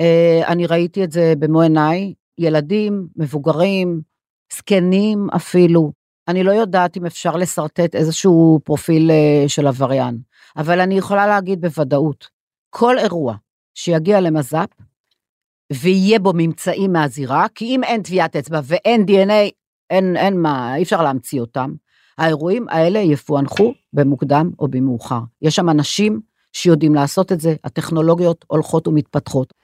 אה, 0.00 0.42
אני 0.46 0.66
ראיתי 0.66 1.04
את 1.04 1.12
זה 1.12 1.32
במו 1.38 1.60
עיניי, 1.60 2.14
ילדים, 2.38 3.08
מבוגרים, 3.16 4.00
זקנים 4.52 5.26
אפילו. 5.36 5.92
אני 6.28 6.42
לא 6.42 6.52
יודעת 6.52 6.96
אם 6.96 7.06
אפשר 7.06 7.36
לשרטט 7.36 7.94
איזשהו 7.94 8.60
פרופיל 8.64 9.10
אה, 9.10 9.48
של 9.48 9.66
עבריין, 9.66 10.18
אבל 10.56 10.80
אני 10.80 10.98
יכולה 10.98 11.26
להגיד 11.26 11.60
בוודאות, 11.60 12.28
כל 12.70 12.98
אירוע 12.98 13.34
שיגיע 13.74 14.20
למז"פ, 14.20 14.68
ויהיה 15.72 16.18
בו 16.18 16.32
ממצאים 16.34 16.92
מהזירה, 16.92 17.46
כי 17.54 17.64
אם 17.64 17.84
אין 17.84 18.02
טביעת 18.02 18.36
אצבע 18.36 18.60
ואין 18.64 19.04
DNA, 19.08 19.50
אין, 19.90 20.16
אין 20.16 20.40
מה, 20.40 20.76
אי 20.76 20.82
אפשר 20.82 21.02
להמציא 21.02 21.40
אותם. 21.40 21.74
האירועים 22.18 22.66
האלה 22.68 22.98
יפוענחו 22.98 23.74
במוקדם 23.92 24.50
או 24.58 24.68
במאוחר. 24.68 25.20
יש 25.42 25.56
שם 25.56 25.68
אנשים 25.68 26.20
שיודעים 26.52 26.94
לעשות 26.94 27.32
את 27.32 27.40
זה, 27.40 27.54
הטכנולוגיות 27.64 28.44
הולכות 28.48 28.88
ומתפתחות. 28.88 29.54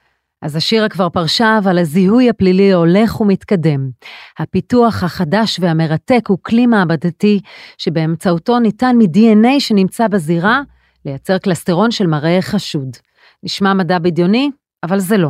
אז 0.42 0.56
השירה 0.56 0.88
כבר 0.88 1.08
פרשה, 1.08 1.58
אבל 1.58 1.78
הזיהוי 1.78 2.30
הפלילי 2.30 2.72
הולך 2.72 3.20
ומתקדם. 3.20 3.90
הפיתוח 4.38 5.02
החדש 5.02 5.58
והמרתק 5.60 6.22
הוא 6.28 6.38
כלי 6.42 6.66
מעבדתי, 6.66 7.40
שבאמצעותו 7.78 8.58
ניתן 8.58 8.96
מ-DNA 8.98 9.60
שנמצא 9.60 10.08
בזירה, 10.08 10.60
לייצר 11.04 11.38
קלסטרון 11.38 11.90
של 11.90 12.06
מראה 12.06 12.38
חשוד. 12.42 12.96
נשמע 13.42 13.74
מדע 13.74 13.98
בדיוני, 13.98 14.50
אבל 14.82 14.98
זה 14.98 15.16
לא. 15.16 15.28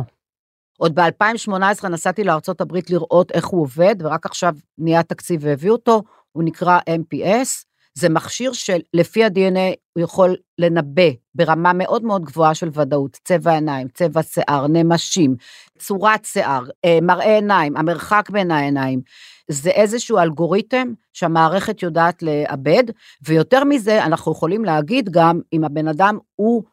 עוד 0.77 0.99
ב-2018 0.99 1.87
נסעתי 1.89 2.23
לארה"ב 2.23 2.77
לראות 2.89 3.31
איך 3.31 3.45
הוא 3.45 3.61
עובד, 3.61 3.95
ורק 3.99 4.25
עכשיו 4.25 4.53
נהיה 4.77 5.03
תקציב 5.03 5.41
והביאו 5.43 5.73
אותו, 5.73 6.03
הוא 6.31 6.43
נקרא 6.43 6.79
MPS, 6.89 7.65
זה 7.93 8.09
מכשיר 8.09 8.51
שלפי 8.53 9.23
ה-DNA 9.23 9.75
הוא 9.93 10.03
יכול 10.03 10.35
לנבא 10.57 11.09
ברמה 11.35 11.73
מאוד 11.73 12.03
מאוד 12.03 12.25
גבוהה 12.25 12.55
של 12.55 12.69
ודאות, 12.73 13.17
צבע 13.23 13.51
עיניים, 13.51 13.87
צבע 13.93 14.23
שיער, 14.23 14.67
נמשים, 14.67 15.35
צורת 15.79 16.25
שיער, 16.25 16.63
אה, 16.85 16.99
מראה 17.01 17.35
עיניים, 17.35 17.77
המרחק 17.77 18.29
בין 18.29 18.51
העיניים. 18.51 19.01
זה 19.47 19.69
איזשהו 19.69 20.17
אלגוריתם 20.17 20.87
שהמערכת 21.13 21.83
יודעת 21.83 22.23
לאבד, 22.23 22.83
ויותר 23.27 23.63
מזה 23.63 24.03
אנחנו 24.03 24.31
יכולים 24.31 24.65
להגיד 24.65 25.09
גם 25.09 25.39
אם 25.53 25.63
הבן 25.63 25.87
אדם 25.87 26.17
הוא 26.35 26.63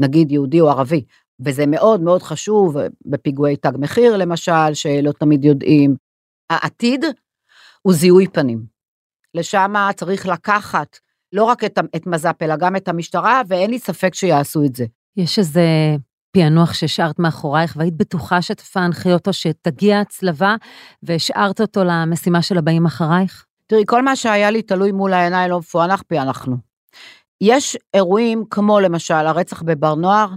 נגיד 0.00 0.32
יהודי 0.32 0.60
או 0.60 0.70
ערבי, 0.70 1.04
וזה 1.40 1.66
מאוד 1.66 2.00
מאוד 2.00 2.22
חשוב 2.22 2.76
בפיגועי 3.06 3.56
תג 3.56 3.72
מחיר 3.78 4.16
למשל, 4.16 4.74
שלא 4.74 5.12
תמיד 5.12 5.44
יודעים. 5.44 5.96
העתיד 6.50 7.04
הוא 7.82 7.92
זיהוי 7.92 8.28
פנים. 8.28 8.79
לשם 9.34 9.74
צריך 9.96 10.26
לקחת 10.26 10.98
לא 11.32 11.44
רק 11.44 11.64
את, 11.64 11.78
את 11.96 12.06
מז"פ, 12.06 12.42
אלא 12.42 12.56
גם 12.56 12.76
את 12.76 12.88
המשטרה, 12.88 13.42
ואין 13.48 13.70
לי 13.70 13.78
ספק 13.78 14.14
שיעשו 14.14 14.64
את 14.64 14.76
זה. 14.76 14.86
יש 15.16 15.38
איזה 15.38 15.64
פענוח 16.32 16.74
שהשארת 16.74 17.18
מאחורייך 17.18 17.76
והיית 17.76 17.96
בטוחה 17.96 18.42
שתפענחי 18.42 19.12
אותו, 19.12 19.32
שתגיע 19.32 20.00
הצלבה 20.00 20.56
והשארת 21.02 21.60
אותו 21.60 21.84
למשימה 21.84 22.42
של 22.42 22.58
הבאים 22.58 22.86
אחרייך? 22.86 23.44
תראי, 23.66 23.82
כל 23.86 24.02
מה 24.02 24.16
שהיה 24.16 24.50
לי 24.50 24.62
תלוי 24.62 24.92
מול 24.92 25.12
העיניים 25.12 25.50
לא 25.50 25.58
מפוענח, 25.58 26.02
פענחנו. 26.02 26.56
יש 27.40 27.76
אירועים 27.94 28.44
כמו 28.50 28.80
למשל 28.80 29.14
הרצח 29.14 29.62
בבר 29.62 29.94
נוער, 29.94 30.28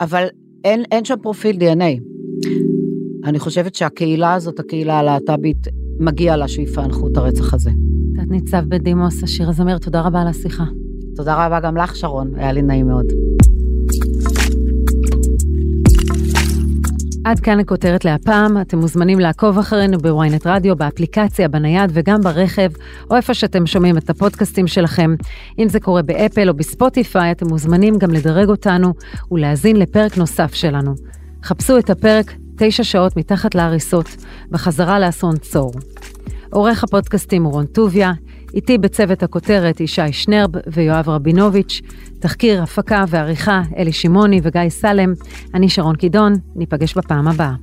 אבל 0.00 0.26
אין, 0.64 0.84
אין 0.92 1.04
שם 1.04 1.14
פרופיל 1.22 1.56
DNA. 1.56 2.00
אני 3.24 3.38
חושבת 3.38 3.74
שהקהילה 3.74 4.34
הזאת, 4.34 4.60
הקהילה 4.60 4.98
הלהט"בית, 4.98 5.66
מגיע 6.00 6.36
לה 6.36 6.48
שיפענחו 6.48 7.08
את 7.08 7.16
הרצח 7.16 7.54
הזה. 7.54 7.70
ניצב 8.32 8.64
בדימוס, 8.68 9.22
השיר 9.22 9.52
זמיר, 9.52 9.78
תודה 9.78 10.00
רבה 10.00 10.20
על 10.20 10.28
השיחה. 10.28 10.64
תודה 11.16 11.46
רבה 11.46 11.60
גם 11.60 11.76
לך, 11.76 11.96
שרון, 11.96 12.32
היה 12.36 12.52
לי 12.52 12.62
נעים 12.62 12.88
מאוד. 12.88 13.06
עד 17.24 17.40
כאן 17.40 17.60
הכותרת 17.60 18.04
להפעם, 18.04 18.60
אתם 18.60 18.78
מוזמנים 18.78 19.20
לעקוב 19.20 19.58
אחרינו 19.58 19.98
בוויינט 19.98 20.46
רדיו, 20.46 20.76
באפליקציה, 20.76 21.48
בנייד 21.48 21.90
וגם 21.94 22.20
ברכב, 22.20 22.70
או 23.10 23.16
איפה 23.16 23.34
שאתם 23.34 23.66
שומעים 23.66 23.98
את 23.98 24.10
הפודקאסטים 24.10 24.66
שלכם. 24.66 25.14
אם 25.58 25.68
זה 25.68 25.80
קורה 25.80 26.02
באפל 26.02 26.48
או 26.48 26.54
בספוטיפיי, 26.54 27.32
אתם 27.32 27.46
מוזמנים 27.48 27.98
גם 27.98 28.10
לדרג 28.10 28.48
אותנו 28.48 28.94
ולהאזין 29.30 29.76
לפרק 29.76 30.18
נוסף 30.18 30.54
שלנו. 30.54 30.94
חפשו 31.42 31.78
את 31.78 31.90
הפרק 31.90 32.32
תשע 32.56 32.84
שעות 32.84 33.16
מתחת 33.16 33.54
להריסות, 33.54 34.16
בחזרה 34.50 34.98
לאסון 34.98 35.36
צור. 35.36 35.72
עורך 36.52 36.84
הפודקאסטים 36.84 37.44
רון 37.44 37.66
טוביה, 37.66 38.12
איתי 38.54 38.78
בצוות 38.78 39.22
הכותרת 39.22 39.80
ישי 39.80 40.12
שנרב 40.12 40.50
ויואב 40.66 41.08
רבינוביץ', 41.08 41.80
תחקיר, 42.18 42.62
הפקה 42.62 43.04
ועריכה 43.08 43.62
אלי 43.76 43.92
שמעוני 43.92 44.40
וגיא 44.42 44.68
סלם, 44.68 45.12
אני 45.54 45.68
שרון 45.68 45.96
קידון, 45.96 46.32
ניפגש 46.56 46.94
בפעם 46.98 47.28
הבאה. 47.28 47.54